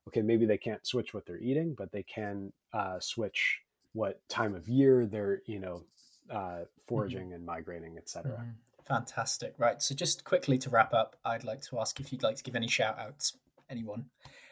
okay, 0.08 0.22
maybe 0.22 0.46
they 0.46 0.58
can't 0.58 0.86
switch 0.86 1.14
what 1.14 1.26
they're 1.26 1.40
eating, 1.40 1.74
but 1.78 1.92
they 1.92 2.04
can 2.04 2.54
uh, 2.74 3.00
switch 3.00 3.62
what 3.94 4.28
time 4.30 4.56
of 4.56 4.68
year 4.68 5.06
they're, 5.06 5.42
you 5.46 5.60
know, 5.60 5.84
uh, 6.30 6.36
mm-hmm. 6.36 6.64
foraging 6.88 7.26
mm-hmm. 7.26 7.34
and 7.34 7.46
migrating, 7.46 7.98
etc. 7.98 8.32
Mm-hmm. 8.32 8.50
Fantastic. 8.88 9.56
Right. 9.58 9.82
So 9.82 9.96
just 9.96 10.24
quickly 10.24 10.58
to 10.60 10.70
wrap 10.70 10.94
up, 10.94 11.16
I'd 11.26 11.44
like 11.44 11.62
to 11.64 11.80
ask 11.80 12.00
if 12.00 12.12
you'd 12.12 12.24
like 12.24 12.36
to 12.38 12.44
give 12.44 12.56
any 12.56 12.68
shout 12.68 13.00
outs, 13.00 13.38
anyone, 13.70 14.06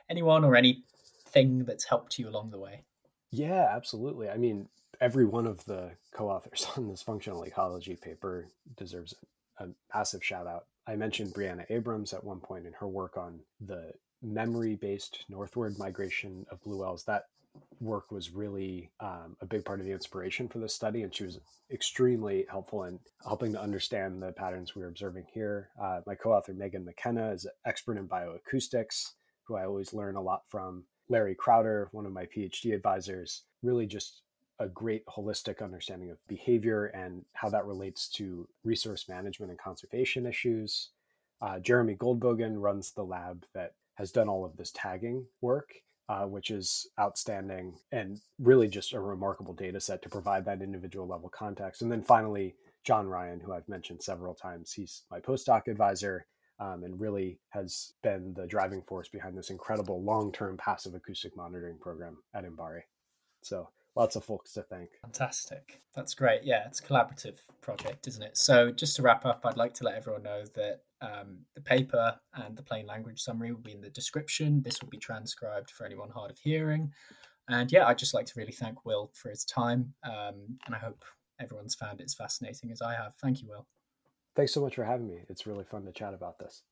anyone 0.10 0.44
or 0.44 0.56
anything 0.56 1.66
that's 1.66 1.86
helped 1.86 2.18
you 2.18 2.28
along 2.28 2.50
the 2.50 2.60
way. 2.60 2.82
Yeah, 3.32 3.68
absolutely. 3.70 4.30
I 4.30 4.38
mean, 4.38 4.70
every 5.00 5.26
one 5.26 5.46
of 5.46 5.66
the 5.66 5.92
co-authors 6.14 6.68
on 6.78 6.88
this 6.88 7.02
functional 7.02 7.44
ecology 7.44 7.96
paper 7.96 8.48
deserves 8.76 9.14
a 9.60 9.68
massive 9.94 10.24
shout 10.24 10.48
out. 10.48 10.66
I 10.88 10.96
mentioned 10.96 11.34
Briana 11.34 11.66
Abrahms 11.70 12.14
at 12.14 12.24
one 12.24 12.40
point 12.40 12.66
in 12.66 12.74
her 12.74 12.88
work 12.88 13.18
on 13.18 13.40
the 13.62 13.94
memory-based 14.22 15.26
northward 15.30 15.78
migration 15.78 16.46
of 16.50 16.62
blue 16.64 16.82
whales. 16.82 17.04
That 17.06 17.26
work 17.80 18.12
was 18.12 18.32
really 18.32 18.90
um, 19.00 19.36
a 19.42 19.46
big 19.46 19.66
part 19.66 19.80
of 19.80 19.86
the 19.86 19.92
inspiration 19.92 20.48
for 20.48 20.60
this 20.60 20.74
study, 20.74 21.04
and 21.04 21.14
she 21.14 21.26
was 21.26 21.40
extremely 21.72 22.46
helpful 22.50 22.84
in 22.84 23.00
helping 23.24 23.52
to 23.52 23.62
understand 23.62 24.22
the 24.22 24.32
patterns 24.32 24.76
we 24.76 24.82
were 24.82 24.88
observing 24.88 25.26
here. 25.34 25.70
Uh, 25.82 26.02
my 26.06 26.16
co-author 26.16 26.54
Megan 26.54 26.86
McKenna 26.86 27.32
is 27.32 27.46
an 27.46 27.52
expert 27.66 27.98
in 27.98 28.08
bioacoustics, 28.08 29.12
who 29.44 29.56
I 29.56 29.66
always 29.66 29.94
learn 29.94 30.16
a 30.16 30.22
lot 30.22 30.44
from. 30.48 30.84
Larry 31.10 31.36
Crowder, 31.36 31.90
one 31.92 32.06
of 32.06 32.14
my 32.14 32.26
PhD 32.26 32.74
advisors, 32.74 33.44
really 33.62 33.86
just 33.86 34.22
a 34.60 34.68
great 34.68 35.06
holistic 35.06 35.62
understanding 35.62 36.10
of 36.10 36.18
behavior 36.28 36.86
and 36.88 37.26
how 37.34 37.50
that 37.50 37.66
relates 37.66 38.08
to 38.08 38.48
resource 38.64 39.10
management 39.10 39.50
and 39.50 39.60
conservation 39.60 40.26
issues. 40.26 40.90
Uh, 41.42 41.60
Jeremy 41.60 41.96
Goldbogen 41.96 42.62
runs 42.62 42.92
the 42.92 43.04
lab 43.04 43.46
that 43.54 43.74
has 43.96 44.12
done 44.12 44.30
all 44.30 44.46
of 44.46 44.56
this 44.56 44.72
tagging 44.74 45.26
work, 45.42 45.74
uh, 46.10 46.26
which 46.26 46.52
is 46.52 46.88
outstanding 47.00 47.76
and 47.92 48.20
really 48.40 48.68
just 48.68 48.94
a 48.94 49.00
remarkable 49.00 49.54
data 49.54 49.80
set 49.80 50.02
to 50.02 50.10
provide 50.10 50.46
that 50.46 50.62
individual 50.62 51.08
level 51.08 51.30
context. 51.30 51.82
And 51.82 51.92
then 51.92 52.04
finally, 52.04 52.56
John 52.84 53.08
Ryan, 53.08 53.40
who 53.40 53.54
I've 53.54 53.70
mentioned 53.70 54.04
several 54.04 54.34
times, 54.34 54.74
he's 54.74 55.04
my 55.10 55.20
postdoc 55.20 55.68
advisor 55.68 56.26
um, 56.60 56.84
and 56.84 57.00
really 57.00 57.40
has 57.50 57.94
been 58.04 58.34
the 58.34 58.46
driving 58.46 58.82
force 58.82 59.08
behind 59.08 59.38
this 59.38 59.50
incredible 59.50 60.04
long 60.04 60.32
term 60.32 60.58
passive 60.58 60.94
acoustic 60.94 61.36
monitoring 61.36 61.78
program 61.78 62.18
at 62.34 62.46
MBARI. 62.46 62.82
So 63.42 63.70
lots 63.96 64.16
of 64.16 64.24
folks 64.24 64.54
to 64.54 64.64
thank. 64.64 64.90
Fantastic. 65.02 65.82
That's 65.96 66.14
great. 66.14 66.44
Yeah, 66.44 66.64
it's 66.68 66.80
a 66.80 66.84
collaborative 66.84 67.36
project, 67.62 68.08
isn't 68.08 68.24
it? 68.24 68.38
So, 68.38 68.72
just 68.72 68.96
to 68.98 69.02
wrap 69.02 69.26
up, 69.26 69.46
I'd 69.46 69.58
like 69.58 69.74
to 69.76 69.84
let 69.84 69.96
everyone 69.96 70.24
know 70.24 70.44
that 70.56 70.82
um, 71.04 71.40
the 71.54 71.62
paper 71.62 72.16
and 72.34 72.56
the 72.56 72.64
plain 72.64 72.88
language 72.88 73.22
summary 73.22 73.52
will 73.52 73.60
be 73.60 73.74
in 73.74 73.82
the 73.82 73.90
description. 73.90 74.62
This 74.62 74.82
will 74.82 74.90
be 74.90 74.98
transcribed 74.98 75.70
for 75.70 75.86
anyone 75.86 76.10
hard 76.10 76.32
of 76.32 76.40
hearing. 76.40 76.92
And 77.50 77.72
yeah, 77.72 77.86
I'd 77.88 77.98
just 77.98 78.14
like 78.14 78.26
to 78.28 78.34
really 78.38 78.54
thank 78.54 78.86
Will 78.86 79.12
for 79.14 79.30
his 79.30 79.44
time. 79.44 79.94
Um, 80.06 80.58
and 80.66 80.74
I 80.74 80.78
hope 80.78 81.04
everyone's 81.40 81.76
found 81.76 82.00
it 82.00 82.06
as 82.06 82.14
fascinating 82.14 82.72
as 82.72 82.82
I 82.82 82.94
have. 82.94 83.16
Thank 83.22 83.42
you, 83.42 83.50
Will. 83.50 83.68
Thanks 84.36 84.54
so 84.54 84.62
much 84.62 84.76
for 84.76 84.86
having 84.86 85.08
me. 85.08 85.20
It's 85.30 85.46
really 85.46 85.66
fun 85.66 85.86
to 85.86 85.92
chat 85.92 86.14
about 86.14 86.40
this. 86.40 86.64